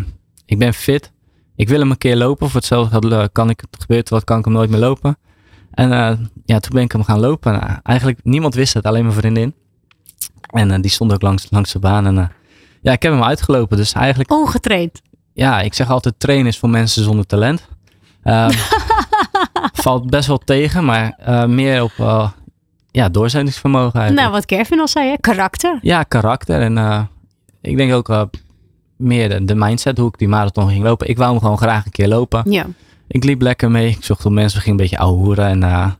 [0.45, 1.11] ik ben fit.
[1.55, 2.49] Ik wil hem een keer lopen.
[2.49, 5.17] Voor hetzelfde eh, kan ik, het gebeurt wat, kan ik hem nooit meer lopen.
[5.71, 7.51] En eh, ja, toen ben ik hem gaan lopen.
[7.51, 9.53] Nou, eigenlijk niemand wist het, alleen mijn vriendin.
[10.41, 12.05] En die stond ook langs, langs de baan.
[12.05, 12.31] En
[12.81, 13.77] ja, ik heb hem uitgelopen.
[13.77, 15.01] Dus eigenlijk, Ongetraind.
[15.33, 17.67] ja, ik zeg altijd trainen is voor mensen zonder talent.
[18.23, 18.51] Ehm,
[19.83, 21.15] valt best wel tegen, maar
[21.49, 22.33] meer op
[22.93, 24.19] ja, doorzettingsvermogen eigenlijk.
[24.19, 25.15] Nou, wat Kevin al zei, hè?
[25.19, 25.79] karakter.
[25.81, 26.61] Ja, karakter.
[26.61, 27.03] En eh,
[27.61, 28.21] ik denk ook eh,
[28.97, 31.07] meer de, de mindset, hoe ik die marathon ging lopen.
[31.09, 32.51] Ik wou hem gewoon graag een keer lopen.
[32.51, 32.65] Ja.
[33.07, 33.89] Ik liep lekker mee.
[33.89, 35.47] Ik zocht op mensen, ging een beetje ouwe hoeren.
[35.47, 35.91] En eh,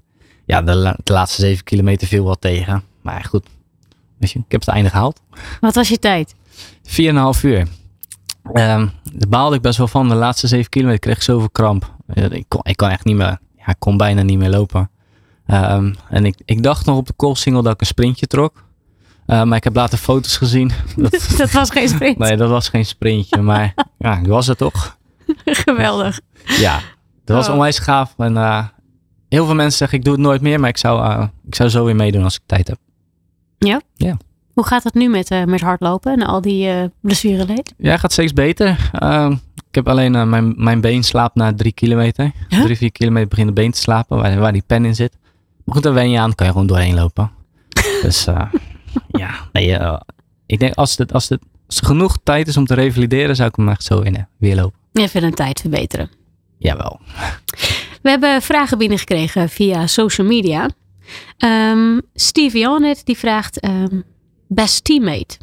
[0.46, 2.84] ja, de, la- de laatste zeven kilometer viel wat tegen.
[3.02, 3.46] Maar goed,
[4.18, 5.22] weet je, ik heb het einde gehaald.
[5.62, 6.36] Wat was je tijd?
[6.84, 7.68] 4,5 uur.
[8.54, 10.10] Ehm daar baalde ik best wel van.
[10.10, 11.96] De laatste zeven kilometer kreeg ik zoveel kramp.
[12.14, 14.90] Ik kon, ik kon echt niet meer, ja, ik kon bijna niet meer lopen.
[15.46, 18.64] Ehm, en ik, ik dacht nog op de koolsingel dat ik een sprintje trok.
[19.26, 20.72] Eh, maar ik heb later foto's gezien.
[20.96, 22.18] Dat, dat was geen sprint.
[22.18, 23.42] nee, dat was geen sprintje.
[23.42, 24.98] Maar ja, ik was het toch.
[25.46, 26.20] Geweldig.
[26.46, 26.80] Ja,
[27.26, 27.54] dat was Oh.
[27.54, 28.14] onwijs gaaf.
[28.18, 28.66] En eh,
[29.30, 30.60] heel veel mensen zeggen ik doe het nooit meer.
[30.60, 32.78] Maar ik zou, eh, ik zou zo weer meedoen als ik tijd heb.
[34.54, 37.74] Hoe gaat het nu met, eh, met hardlopen en al die eh blessureleed?
[37.78, 38.90] Ja, gaat steeds beter.
[38.92, 42.32] Ehm, ik heb alleen mijn, mijn been slaapt na drie kilometer.
[42.50, 42.62] Huh?
[42.64, 45.18] Drie, vier kilometer begint de been te slapen, waar, waar die pen in zit.
[45.64, 47.32] Maar goed, daar wen je aan, kan je gewoon doorheen lopen.
[48.02, 48.52] dus eh,
[49.22, 50.00] ja, nee, eh,
[50.46, 53.50] ik denk als, het, als, het, als er genoeg tijd is om te revalideren, zou
[53.50, 54.80] ik hem echt zo in, weer lopen.
[54.94, 56.10] Even een tijd verbeteren.
[56.58, 57.00] Jawel.
[58.02, 60.70] We hebben vragen binnengekregen via social media.
[61.38, 64.02] Ehm Steve Jonet die vraagt ehm,
[64.48, 65.38] best teammate.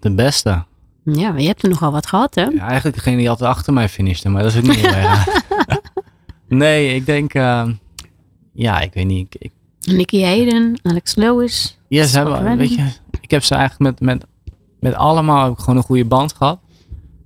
[0.00, 0.64] De beste.
[1.04, 2.42] Ja, je hebt er nogal wat gehad hè?
[2.42, 5.42] Ja, eigenlijk degene die altijd achter mij finishte, maar dat is ook niet heel erg.
[6.48, 7.68] nee, ik denk, eh,
[8.52, 9.34] ja, ik weet niet.
[9.34, 9.52] Ik, ik,
[9.94, 11.78] Nicky Hayden, Alex Lewis.
[11.88, 12.86] Ja, ze hebben, weet je,
[13.20, 14.26] ik heb ze eigenlijk met, met,
[14.80, 16.60] met allemaal gewoon een goede band gehad.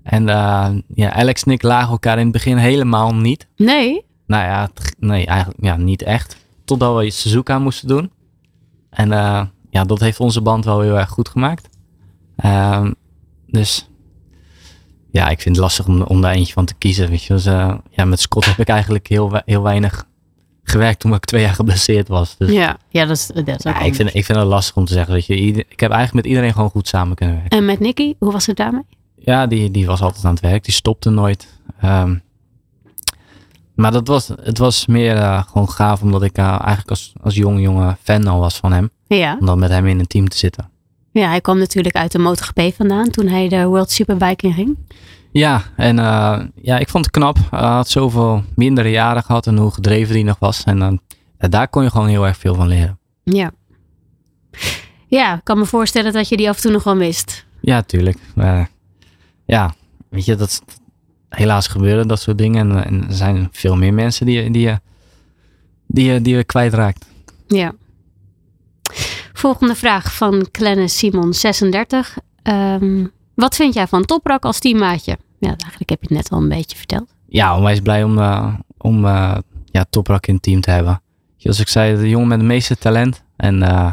[0.02, 3.48] En eh, ja, Alex en ik lagen elkaar in het begin helemaal niet.
[3.56, 4.04] Nee?
[4.26, 6.36] Nou ja, nee, eigenlijk ja, niet echt.
[6.64, 8.10] Totdat we Suzuka moesten doen.
[8.90, 11.68] En eh, ja, dat heeft onze band wel heel erg goed gemaakt.
[12.36, 12.92] Ehm,
[13.46, 13.88] dus
[15.10, 17.08] ja, ik vind het lastig om, om daar eentje van te kiezen.
[17.08, 17.34] Weet je.
[17.34, 20.06] Dus, eh, ja, met Scott heb ik eigenlijk heel, heel weinig
[20.64, 22.36] gewerkt toen ik twee jaar geblesseerd was.
[22.36, 24.84] Dus Ja, ja dat is, dat is ja, ik, vind, ik vind het lastig om
[24.84, 25.12] te zeggen.
[25.14, 25.36] Weet je.
[25.36, 27.58] Ieder- ik heb eigenlijk met iedereen gewoon goed samen kunnen werken.
[27.58, 28.82] En met Nicky, hoe was het daarmee?
[29.18, 30.64] Ja, die, die was altijd aan het werk.
[30.64, 31.58] Die stopte nooit.
[31.80, 32.14] Ehm,
[33.74, 37.34] maar dat was, het was meer eh, gewoon gaaf omdat ik eh, eigenlijk als, als
[37.34, 38.90] jong jongen fan al was van hem.
[39.06, 39.36] Ja.
[39.40, 40.70] Om dan met hem in een team te zitten.
[41.12, 44.78] ja, hij kwam natuurlijk uit de MotoGP vandaan toen hij de World Superbike inging.
[45.37, 47.37] Ja, en eh, ja, ik vond het knap.
[47.51, 50.64] Hij had zoveel mindere jaren gehad en hoe gedreven hij nog was.
[50.64, 51.01] En dan
[51.39, 52.99] ja, daar kon je gewoon heel erg veel van leren.
[53.24, 53.51] Ja.
[55.07, 57.47] Ja, ik kan me voorstellen dat je die af en toe nog wel mist.
[57.61, 58.18] Ja, tuurlijk.
[58.35, 58.68] Maar,
[59.45, 59.74] ja,
[60.09, 60.62] weet je, dat
[61.28, 62.70] helaas gebeuren dat soort dingen.
[62.70, 64.78] En, en er zijn veel meer mensen die, je- die,
[65.87, 67.07] die, je- die je kwijtraakt.
[67.47, 67.72] Ja.
[69.32, 72.16] Volgende vraag van Clennis Simon 36.
[72.43, 75.18] Ehm, wat vind jij van Toprak als teammaatje?
[75.45, 77.14] Ja, eigenlijk heb je het net al een beetje verteld.
[77.26, 81.03] Ja, onwijs blij om, uh, om uh, ja, Toprak in het team te hebben.
[81.36, 83.22] Zoals ik zei, de jongen met het meeste talent.
[83.36, 83.92] En uh,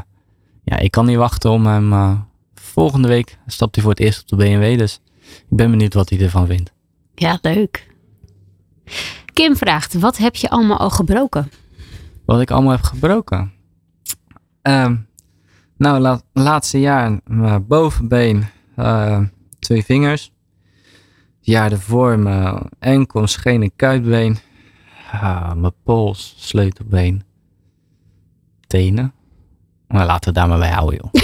[0.63, 2.19] ja, ik kan niet wachten om hem...
[2.55, 4.77] volgende week stapt hij voor het eerst op de BMW.
[4.77, 6.73] Dus ik ben benieuwd wat hij ervan vindt.
[7.15, 7.95] Ja, leuk.
[9.33, 11.51] Kim vraagt, wat heb je allemaal al gebroken?
[12.25, 13.51] Wat ik allemaal heb gebroken?
[14.63, 14.91] Uh,
[15.77, 18.45] nou, la laatste jaar mijn bovenbeen,
[19.59, 20.31] twee vingers.
[21.41, 24.37] Het jaar ervoor mijn enkel, scheen en kuitbeen.
[25.13, 27.23] Uh, mijn pols, sleutelbeen.
[28.67, 29.13] Tenen.
[29.87, 31.13] Maar laten we daar maar bij houden, joh.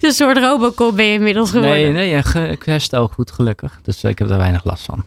[0.00, 1.92] een soort Robocop ben je inmiddels geworden.
[1.92, 3.80] Nee, nee, ik herstel goed gelukkig.
[3.82, 5.04] Dus ik heb er weinig last van.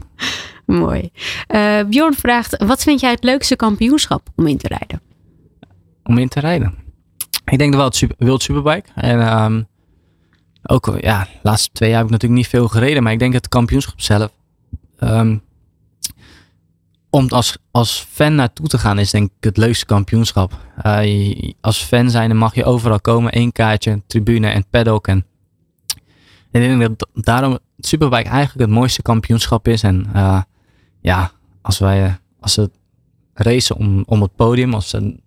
[0.65, 1.11] Mooi.
[1.47, 5.01] Uh, Bjorn vraagt, wat vind jij het leukste kampioenschap om in te rijden?
[6.03, 6.75] Om in te rijden?
[7.45, 8.89] Ik denk wel het super, Wild Superbike.
[8.95, 9.67] En um,
[10.69, 13.03] ook, ja, de laatste twee jaar heb ik natuurlijk niet veel gereden.
[13.03, 14.31] Maar ik denk het kampioenschap zelf.
[14.99, 15.41] Um,
[17.09, 20.57] om als, als fan naartoe te gaan is denk ik het leukste kampioenschap.
[20.85, 23.31] Uh, als fan zijn mag je overal komen.
[23.31, 25.07] één kaartje, tribune en paddock.
[25.07, 25.25] En,
[26.51, 29.83] ik denk dat daarom Superbike eigenlijk het mooiste kampioenschap is.
[29.83, 30.41] En uh,
[31.01, 32.71] ja, als wij als ze
[33.33, 35.19] racen om, om het podium, als ze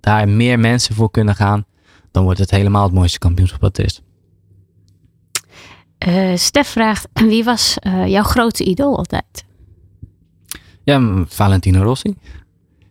[0.00, 1.64] daar meer mensen voor kunnen gaan,
[2.10, 4.02] dan wordt het helemaal het mooiste kampioenschap wat het is.
[6.08, 9.44] Uh, Stef vraagt, wie was uh, jouw grote idool altijd?
[10.82, 12.14] Ja, Valentino Rossi.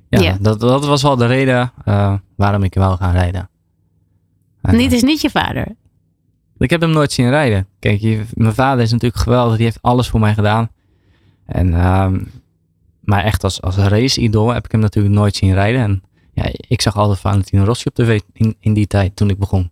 [0.09, 0.38] Ja.
[0.39, 3.49] Dat, dat was wel de reden uh, waarom ik wel ga rijden.
[4.61, 5.68] En, Dit is niet je vader?
[6.57, 7.68] Ik heb hem nooit zien rijden.
[7.80, 9.55] Kijk, je, mijn vader is natuurlijk geweldig.
[9.55, 10.70] Die heeft alles voor mij gedaan.
[11.45, 12.32] En, um,
[12.99, 15.82] maar echt als, als race-idool heb ik hem natuurlijk nooit zien rijden.
[15.82, 16.03] En
[16.34, 19.70] ja, ik zag altijd Valentino Rossi op tv in, in die tijd toen ik begon.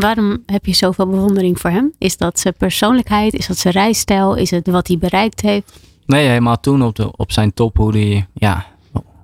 [0.00, 1.92] Waarom heb je zoveel bewondering voor hem?
[1.98, 3.34] Is dat zijn persoonlijkheid?
[3.34, 4.34] Is dat zijn rijstijl?
[4.34, 5.80] Is het wat hij bereikt heeft?
[6.06, 8.66] Nee, helemaal toen op, de, op zijn top, hoe, die, ja,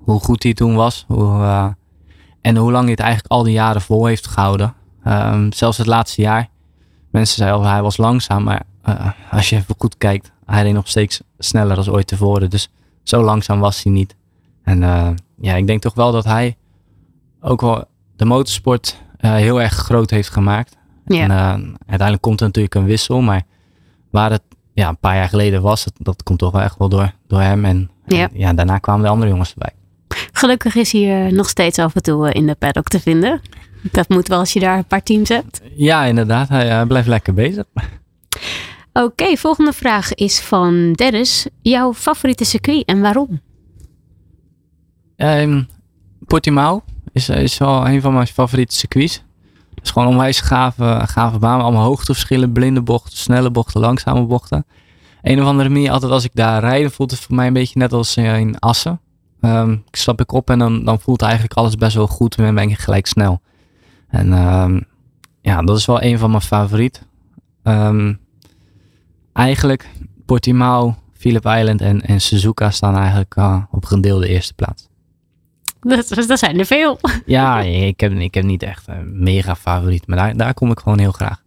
[0.05, 1.05] hoe goed hij toen was.
[1.09, 1.69] Hoe, uh,
[2.41, 4.75] en hoe lang hij het eigenlijk al die jaren vol heeft gehouden.
[5.07, 6.49] Um, zelfs het laatste jaar.
[7.11, 8.43] Mensen zeiden al, hij was langzaam.
[8.43, 12.51] Maar uh, als je even goed kijkt, hij reed nog steeds sneller dan ooit tevoren.
[12.51, 12.71] Dus
[13.03, 14.17] zo langzaam was hij niet.
[14.63, 15.09] En uh,
[15.41, 16.57] ja, ik denk toch wel dat hij
[17.41, 17.85] ook wel
[18.17, 20.77] de motorsport heel erg groot heeft gemaakt.
[21.07, 21.23] Ja.
[21.23, 21.31] En
[21.79, 23.21] uiteindelijk komt er natuurlijk een wissel.
[23.21, 23.43] Maar
[24.11, 24.43] waar het
[24.73, 25.85] ja, een paar jaar geleden was.
[25.85, 27.65] Dat, dat komt toch wel echt wel door, door hem.
[27.65, 28.19] En, ja.
[28.19, 29.73] en ja, daarna kwamen de andere jongens erbij.
[30.33, 33.41] Gelukkig is hij nog steeds af en toe in de paddock te vinden.
[33.93, 35.61] Dat moet wel als je daar een paar teams hebt.
[35.77, 36.49] Ja, inderdaad.
[36.49, 37.65] Hij, hij blijft lekker bezig.
[38.93, 41.49] Oké, okay, volgende vraag is van Dennis.
[41.63, 43.41] Jouw favoriete circuit en waarom?
[45.17, 45.69] Um,
[46.27, 46.83] Portimao
[47.19, 49.23] is, is wel een van mijn favoriete circuits.
[49.75, 51.61] Het is gewoon onwijs gave, gave baan.
[51.61, 54.67] Allemaal hoogteverschillen, blinde bochten, snelle bochten, langzame bochten.
[55.23, 57.79] Een of andere manier, altijd als ik daar rijd, voelt het voor mij een beetje
[57.79, 59.01] net als in Assen.
[59.41, 62.55] Um, ik stap ik op en dan, dan voelt eigenlijk alles best wel goed en
[62.55, 63.41] ben ik gelijk snel.
[64.09, 64.85] En um,
[65.41, 67.03] ja, dat is wel een van mijn favorieten.
[67.63, 68.19] Um,
[69.33, 69.91] eigenlijk
[70.27, 74.88] Portimao, Phillip Island en, en Suzuka staan eigenlijk uh, op gedeelde eerste plaats.
[75.89, 76.99] Dat, dat zijn er veel.
[77.27, 80.79] Ja, ik heb, ik heb niet echt een mega favoriet, maar daar, daar kom ik
[80.79, 81.43] gewoon heel graag.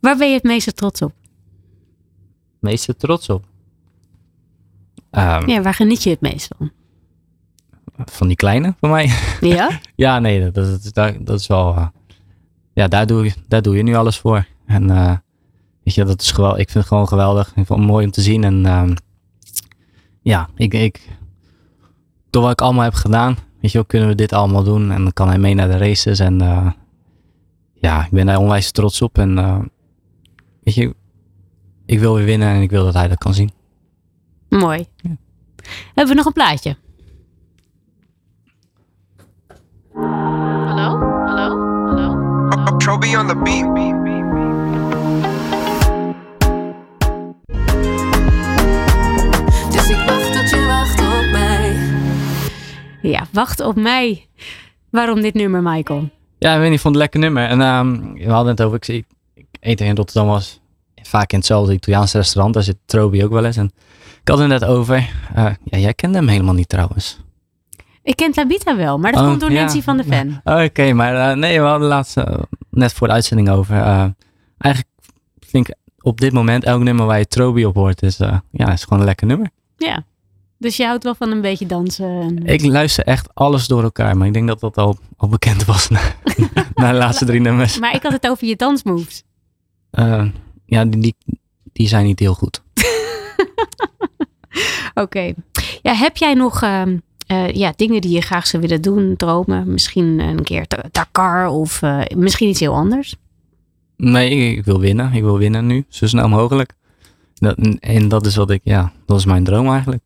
[0.00, 1.12] Waar ben je het meeste trots op?
[2.62, 3.44] meeste trots op?
[5.10, 6.70] Um, ja, waar geniet je het meest van?
[7.96, 9.10] Van die kleine van mij?
[9.40, 9.80] Ja?
[9.94, 10.54] ja, nee, dat,
[10.92, 11.74] dat, dat is wel.
[11.74, 11.86] Uh,
[12.72, 14.46] ja, daar doe, je, daar doe je nu alles voor.
[14.66, 15.16] En uh,
[15.82, 16.58] weet je, dat is geweldig.
[16.58, 17.46] Ik vind het gewoon geweldig.
[17.46, 18.44] Ik vind het mooi om te zien.
[18.44, 18.94] En um,
[20.22, 21.08] ja, ik, ik,
[22.32, 24.90] door wat ik allemaal heb gedaan, weet je wel, kunnen we dit allemaal doen.
[24.90, 26.18] En dan kan hij mee naar de races.
[26.18, 26.70] En uh,
[27.74, 29.18] ja, ik ben daar onwijs trots op.
[29.18, 29.58] En uh,
[30.62, 30.94] weet je,
[31.86, 33.50] ik wil weer winnen en ik wil dat hij dat kan zien.
[34.48, 34.86] Mooi.
[34.96, 35.16] Ja.
[35.86, 36.76] Hebben we nog een plaatje?
[39.94, 40.98] Hallo?
[41.26, 41.58] Hallo?
[41.88, 42.16] Hallo?
[42.48, 43.18] Hallo?
[43.18, 43.91] On the beat.
[53.02, 54.26] Ja, wacht op mij.
[54.90, 56.10] Waarom dit nummer, Michael?
[56.38, 57.44] Ja, ik weet niet, ik vond het een lekker nummer.
[57.48, 60.60] En um, we hadden het over, ik, zie, ik eet in Rotterdam was
[61.02, 62.54] vaak in hetzelfde Italiaanse restaurant.
[62.54, 63.56] Daar zit Trobi ook wel eens.
[63.56, 63.70] En
[64.20, 64.96] ik had het net over.
[65.36, 67.20] Uh, ja, jij kende hem helemaal niet trouwens.
[68.02, 69.60] Ik ken Tabita wel, maar dat Oh, komt door ja.
[69.60, 70.40] Nancy van de Ven.
[70.44, 72.24] Oké, maar uh, nee, we hadden laatst uh,
[72.70, 73.76] net voor de uitzending over.
[74.58, 74.94] Eigenlijk
[75.40, 78.16] vind ik op dit moment elk nummer waar je Trobi op hoort, is,
[78.50, 79.50] ja, is gewoon een lekker nummer.
[79.76, 80.04] Ja,
[80.62, 82.38] Dus je houdt wel van een beetje dansen.
[82.44, 85.88] Ik luister echt alles door elkaar, maar ik denk dat dat al, al bekend was
[85.88, 86.00] na,
[86.74, 87.78] na de laatste drie nummers.
[87.78, 89.22] Maar ik had het over je dansmoves.
[89.92, 90.24] Uh,
[90.66, 91.14] ja, die, die,
[91.72, 92.62] die, zijn niet heel goed.
[95.04, 95.34] Oké.
[95.82, 96.82] Ja, heb jij nog uh,
[97.26, 99.72] uh, ja, dingen die je graag zou willen doen, dromen?
[99.72, 103.14] Misschien een keer Dakar of uh, misschien iets heel anders?
[103.96, 105.12] Nee, ik, ik, wil winnen.
[105.12, 106.72] Ik wil winnen nu, zo snel mogelijk.
[107.34, 110.02] Dat, en dat is wat ik, ja, dat is mijn droom eigenlijk.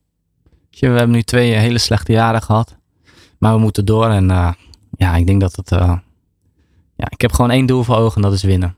[0.81, 2.77] We hebben nu twee hele slechte jaren gehad.
[3.39, 4.09] Maar we moeten door.
[4.09, 4.53] En uh,
[4.97, 5.73] ja, ik denk dat het.
[5.73, 5.99] Uh,
[6.97, 8.77] ja, ik heb gewoon één doel voor ogen en dat is winnen.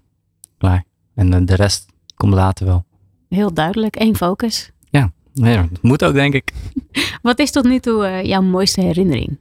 [0.59, 0.85] Klaar.
[1.15, 2.85] En uh, de rest komt later wel.
[3.29, 4.71] Heel duidelijk, één focus.
[4.91, 6.53] Ja, ja dat moet ook, denk ik.
[7.23, 9.39] Wat is tot nu toe jouw mooiste herinnering?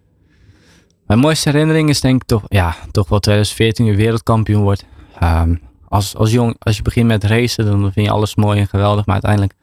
[1.05, 4.85] Mijn mooiste herinnering is denk ik toch, ja, toch wel 2014 weer wereldkampioen wordt.
[5.23, 8.67] Um, als, als, jong, als je begint met racen, dan vind je alles mooi en
[8.67, 9.05] geweldig.
[9.05, 9.53] Maar uiteindelijk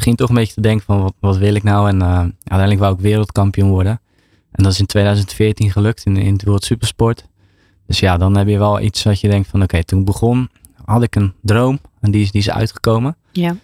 [0.00, 1.88] begin toch een beetje te denken van wat, wat wil ik nou?
[1.88, 4.00] En uh, uiteindelijk wou ik wereldkampioen worden.
[4.50, 7.28] En dat is in 2014 gelukt in, in het World Supersport.
[7.86, 10.04] Dus ja, dan heb je wel iets wat je denkt van oké, okay, toen ik
[10.04, 10.48] begon
[10.84, 13.16] had ik een droom en die is, die is uitgekomen.
[13.32, 13.56] Ja.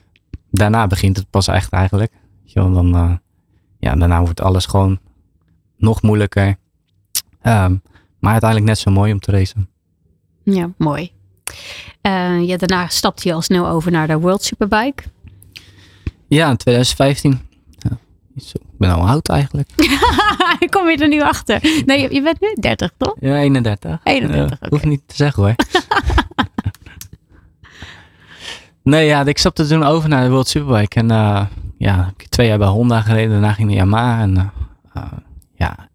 [0.51, 2.13] Daarna begint het pas echt eigenlijk.
[2.53, 3.13] Dan, uh,
[3.79, 4.99] ja, daarna wordt alles gewoon
[5.77, 6.57] nog moeilijker.
[7.43, 7.83] Um,
[8.19, 9.69] maar uiteindelijk net zo mooi om te racen.
[10.43, 11.13] Ja, mooi.
[12.03, 15.03] Uh, ja, daarna stapte je al snel over naar de World Superbike.
[16.29, 17.41] Ja, in 2015.
[17.79, 17.99] Ja,
[18.35, 19.71] ik ben al oud eigenlijk.
[20.59, 21.83] Ik kom je er nu achter.
[21.87, 23.17] Nee, je, je, bent nu 30, toch?
[23.21, 24.01] Ja, 31.
[24.03, 24.69] 31, uh, okay.
[24.69, 25.55] Hoef niet te zeggen hoor.
[28.93, 30.99] nee, ja, ik stapte toen over naar de World Superbike.
[30.99, 31.45] En uh,
[31.79, 33.31] ja, ik twee jaar bij Honda gereden.
[33.31, 34.21] Daarna ging naar Yamaha.
[34.21, 34.53] En
[34.97, 35.03] uh,
[35.55, 35.89] ja,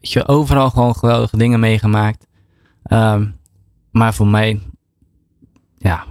[0.00, 2.26] je, overal gewoon geweldige dingen meegemaakt.
[2.92, 3.36] Um,
[3.90, 4.60] maar voor mij,
[5.78, 6.04] ja,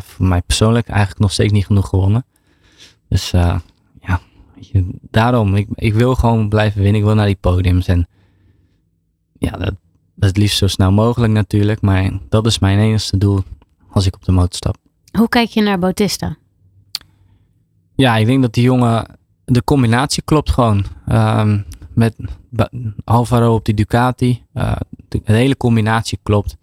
[0.00, 2.24] voor mij persoonlijk eigenlijk nog steeds niet genoeg gewonnen.
[3.14, 3.58] Dus uh,
[4.00, 4.20] ja,
[4.54, 7.00] je, daarom, ik, ik wil gewoon blijven winnen.
[7.00, 7.86] Ik wil naar die podiums.
[7.86, 8.08] En
[9.38, 9.74] ja, dat,
[10.14, 11.80] dat het liefst zo snel mogelijk natuurlijk.
[11.80, 13.42] Maar dat is mijn enige doel
[13.90, 14.76] als ik op de motor stap.
[15.18, 16.36] Hoe kijk je naar Bautista?
[17.94, 19.06] Ja, ik denk dat die jongen,
[19.44, 20.84] de combinatie klopt gewoon.
[21.08, 22.14] Um, met
[23.04, 24.42] Alvaro op die Ducati.
[24.54, 24.76] Uh,
[25.08, 26.56] de, de, hele combinatie klopt.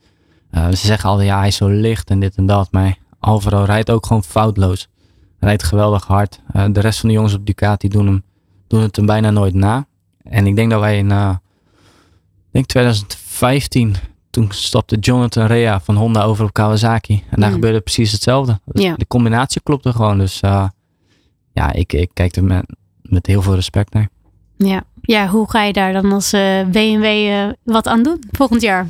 [0.52, 2.72] Uh, ze zeggen altijd, ja, hij is zo licht en dit en dat.
[2.72, 4.90] Maar Alvaro rijdt ook gewoon foutloos
[5.42, 6.40] rijdt geweldig hard.
[6.56, 8.24] Uh, de rest van de jongens op Ducati doen, hem,
[8.68, 9.86] doen het hem bijna nooit na.
[10.24, 11.36] En ik denk dat wij in uh,
[12.52, 13.96] denk 2015,
[14.30, 17.24] toen stapte Jonathan Rea van Honda over op Kawasaki.
[17.30, 17.56] En daar mm.
[17.56, 18.60] gebeurde precies hetzelfde.
[18.66, 18.96] Ja.
[18.96, 20.18] De combinatie klopte gewoon.
[20.18, 20.68] Dus uh,
[21.54, 22.66] ja, ik, ik kijk er met,
[23.02, 24.10] met heel veel respect naar.
[24.58, 24.84] Ja.
[25.02, 26.32] ja, hoe ga je daar dan als
[26.72, 27.30] BMW
[27.64, 28.88] wat aan doen volgend jaar?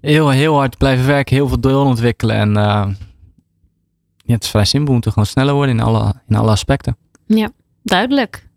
[0.00, 2.56] Heel, heel hard blijven werken, heel veel doorontwikkelen en
[4.30, 4.86] ja, het is vrij simpel.
[4.86, 6.96] We moeten gewoon sneller worden in alle, in alle aspecten.
[7.26, 7.50] Ja,
[7.82, 8.48] duidelijk.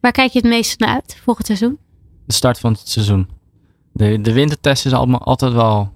[0.00, 1.78] Waar kijk je het meest naar uit volgend seizoen?
[2.26, 3.28] De start van het seizoen.
[3.92, 5.92] De, de wintertesten is allemaal altijd wel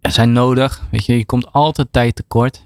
[0.00, 0.82] zijn nodig.
[0.90, 2.62] Weet je, je komt altijd tijd tekort.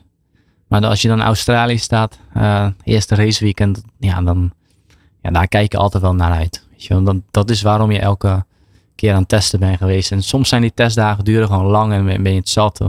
[0.69, 4.53] Maar als je dan in Australië staat, uh, eerste raceweekend, ja, dan
[5.23, 6.67] ja, daar kijk je altijd wel naar uit.
[6.71, 8.45] Weet je, dan, dat is waarom je elke
[8.95, 10.13] keer aan het testen bent geweest.
[10.13, 12.81] En soms zijn die testdagen duren gewoon lang en ben je het zat.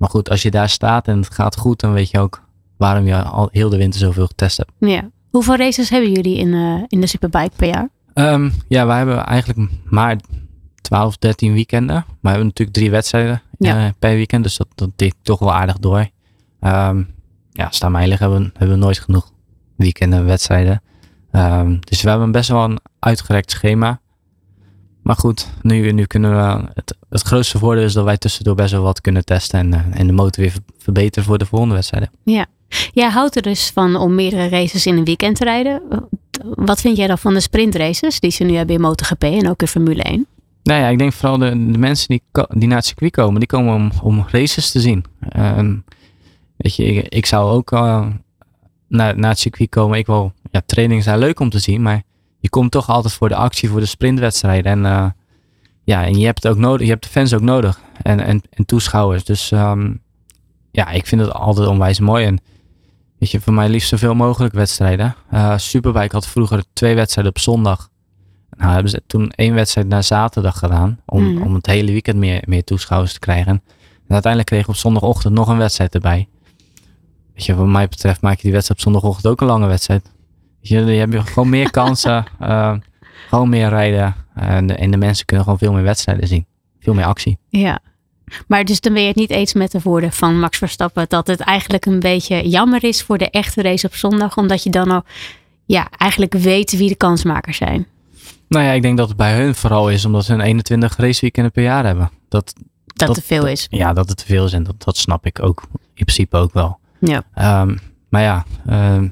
[0.00, 2.42] Maar goed, als je daar staat en het gaat goed, dan weet je ook
[2.76, 4.72] waarom je al heel de winter zoveel getest hebt.
[4.78, 5.10] Ja.
[5.30, 7.88] Hoeveel races hebben jullie in, uh, in de Superbike per jaar?
[8.14, 10.16] Um, ja, wij hebben eigenlijk maar
[10.80, 11.94] 12, 13 weekenden.
[11.94, 13.84] Maar we hebben natuurlijk drie wedstrijden ja.
[13.84, 14.42] uh, per weekend.
[14.42, 16.08] Dus dat, dat toch wel aardig door.
[16.60, 17.14] Um,
[17.50, 19.32] ja, staan mij liggen hebben, hebben we nooit genoeg
[19.76, 20.82] weekenden wedstrijden.
[21.32, 24.00] Um, dus we hebben best wel een uitgerekt schema.
[25.02, 26.64] Maar goed, nu, nu kunnen we.
[26.74, 30.00] Het, het grootste voordeel is dat wij tussendoor best wel wat kunnen testen en, uh,
[30.00, 32.10] en de motor weer verbeteren voor de volgende wedstrijden.
[32.24, 32.46] Ja.
[32.92, 35.82] Jij houdt er dus van om meerdere races in een weekend te rijden.
[36.42, 39.60] Wat vind jij dan van de sprintraces die ze nu hebben in MotoGP en ook
[39.60, 40.26] in Formule 1?
[40.62, 43.48] Nou ja, ik denk vooral de, de mensen die, die naar het circuit komen, die
[43.48, 45.04] komen om, om races te zien.
[45.36, 45.58] Uh,
[46.56, 48.06] weet je, ik, ik zou ook uh,
[48.88, 49.98] naar, naar het circuit komen.
[49.98, 52.02] Ik wil, ja, trainingen zijn leuk om te zien, maar
[52.40, 54.72] je komt toch altijd voor de actie, voor de sprintwedstrijden.
[54.72, 55.06] En uh,
[55.84, 57.80] ja, en je hebt het ook nodig, je hebt de fans ook nodig.
[58.02, 59.24] En, en, en toeschouwers.
[59.24, 60.00] Dus um,
[60.70, 62.26] ja, ik vind het altijd onwijs mooi.
[62.26, 62.40] En
[63.18, 65.14] weet je, voor mij liefst zoveel mogelijk wedstrijden.
[65.32, 67.88] Uh, Superbike had vroeger twee wedstrijden op zondag.
[68.56, 71.00] Nou hebben ze toen één wedstrijd naar zaterdag gedaan.
[71.06, 71.42] Om, mm.
[71.42, 73.62] om het hele weekend meer, meer toeschouwers te krijgen.
[74.06, 76.28] En uiteindelijk kregen we op zondagochtend nog een wedstrijd erbij.
[77.34, 80.10] Weet je, wat mij betreft maak je die wedstrijd op zondagochtend ook een lange wedstrijd.
[80.60, 82.74] Je, je hebt gewoon meer kansen, uh,
[83.28, 84.14] gewoon meer rijden.
[84.34, 86.46] En de, en de mensen kunnen gewoon veel meer wedstrijden zien.
[86.80, 87.38] Veel meer actie.
[87.48, 87.78] Ja,
[88.46, 91.26] maar dus dan ben je het niet eens met de woorden van Max Verstappen dat
[91.26, 94.90] het eigenlijk een beetje jammer is voor de echte race op zondag, omdat je dan
[94.90, 95.04] al
[95.66, 97.86] ja, eigenlijk weten wie de kansmakers zijn.
[98.48, 101.52] Nou ja, ik denk dat het bij hun vooral is omdat ze een 21 raceweekenden
[101.52, 102.10] per jaar hebben.
[102.28, 102.52] Dat,
[102.86, 103.66] Dat, Dat- te veel is.
[103.70, 106.52] ja, dat het te veel is en dat, dat snap ik ook in principe ook
[106.52, 106.78] wel.
[106.98, 107.22] Ja.
[107.34, 107.76] Ehm,
[108.08, 109.08] maar ja, ehm,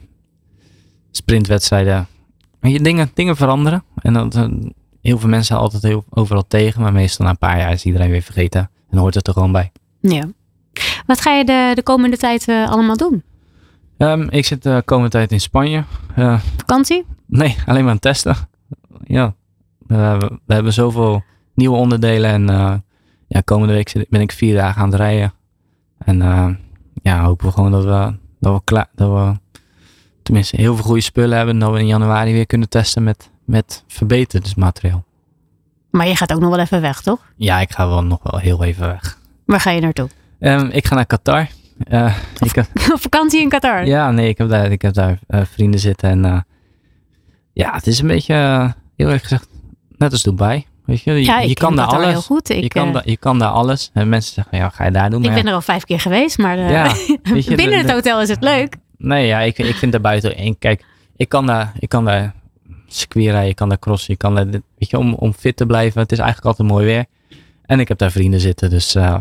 [1.19, 2.07] sprintwedstrijden.
[2.61, 3.85] je, dingen, dingen veranderen.
[3.97, 4.45] En dat, eh,
[5.03, 6.83] heel veel mensen zijn altijd heel, overal tegen.
[6.83, 8.71] Maar meestal na een paar jaar is iedereen weer vergeten.
[8.91, 9.73] En hoort het er gewoon bij.
[10.01, 10.25] ja.
[11.07, 13.23] Wat ga je de, de komende tijd eh, allemaal doen?
[13.97, 15.85] Ehm, ik zit de komende tijd in Spanje.
[16.15, 17.05] Eh, Vakantie?
[17.27, 18.37] nee, alleen maar aan het testen.
[19.05, 19.35] Ja,
[19.89, 21.23] Eh, we, hebben zoveel
[21.55, 22.31] nieuwe onderdelen.
[22.31, 22.75] En eh,
[23.29, 25.33] ja, komende week zit- ben ik vier dagen aan het rijden.
[25.99, 26.49] En eh,
[27.03, 29.39] ja, hopen we gewoon dat we, dat we klaar, dat we
[30.29, 31.55] tenminste heel veel goede spullen hebben.
[31.55, 35.05] En dat we in januari weer kunnen testen met, met verbeterd materiaal.
[35.91, 37.19] Maar je gaat ook nog wel even weg, toch?
[37.37, 39.19] Ja, ik ga wel nog wel heel even weg.
[39.45, 40.09] Waar ga je naartoe?
[40.41, 41.47] Ehm, ik ga naar Qatar.
[42.39, 43.87] Ik heb, Op vakantie in Qatar?
[43.87, 46.11] ja, nee, ik heb daar, ik heb daar eh, vrienden zitten.
[46.11, 46.41] En eh,
[47.53, 49.49] ja, het is een beetje, heel eerlijk gezegd,
[49.97, 50.67] net als Dubai.
[50.85, 52.13] Weet je, je, Ja, je ik kan daar Qatar alles.
[52.13, 52.49] heel goed.
[52.51, 53.91] Ik, je, kan da- je kan daar alles.
[53.93, 55.25] En mensen zeggen, ja, ga je daar doen?
[55.25, 56.85] ik ben er al vijf keer geweest, maar Ja,
[57.23, 58.77] weet je, binnen de- het hotel is het leuk.
[58.99, 60.37] Nee, ja, ik, ik vind daar buiten.
[60.37, 60.85] En kijk,
[61.17, 62.35] ik kan daar, ik kan daar
[62.87, 65.67] circuit rijden, ik kan daar crossen, ik kan daar, weet je, om, om fit te
[65.67, 66.01] blijven.
[66.01, 67.05] Het is eigenlijk altijd mooi weer.
[67.63, 69.19] En ik heb daar vrienden zitten, dus eh,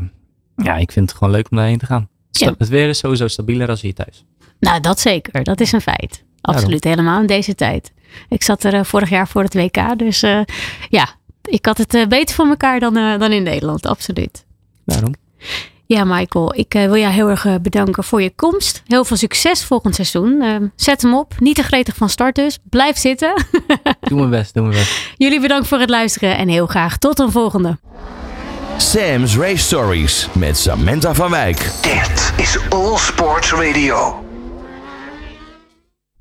[0.56, 2.10] ja, ik vind het gewoon leuk om daarheen te gaan.
[2.32, 2.56] Ja.
[2.58, 4.26] Het weer is sowieso stabieler als hier thuis.
[4.60, 5.44] Nou, dat zeker.
[5.44, 6.24] Dat is een feit.
[6.42, 6.84] Absoluut.
[6.84, 7.92] Helemaal in deze tijd.
[8.30, 10.00] Ik zat er eh, vorig jaar voor het WK.
[10.00, 10.40] Dus eh,
[10.90, 11.08] ja,
[11.42, 13.86] ik had het beter voor elkaar dan, dan in Nederland.
[13.86, 14.46] Absoluut.
[14.86, 15.14] Daarom.
[15.88, 18.84] Ja, Michael, ik eh, wil jou heel erg eh, bedanken voor je komst.
[18.88, 20.42] Heel veel succes volgend seizoen.
[20.42, 21.34] Eh, zet hem op.
[21.40, 22.58] Niet te gretig van start dus.
[22.70, 23.34] Blijf zitten.
[24.00, 25.14] Doe mijn best, doe mijn best.
[25.18, 27.78] Jullie bedankt voor het luisteren en heel graag tot een volgende.
[28.78, 31.72] Sam's Race Stories met Samantha van Wijk.
[31.82, 34.27] Dit is All Sports Radio.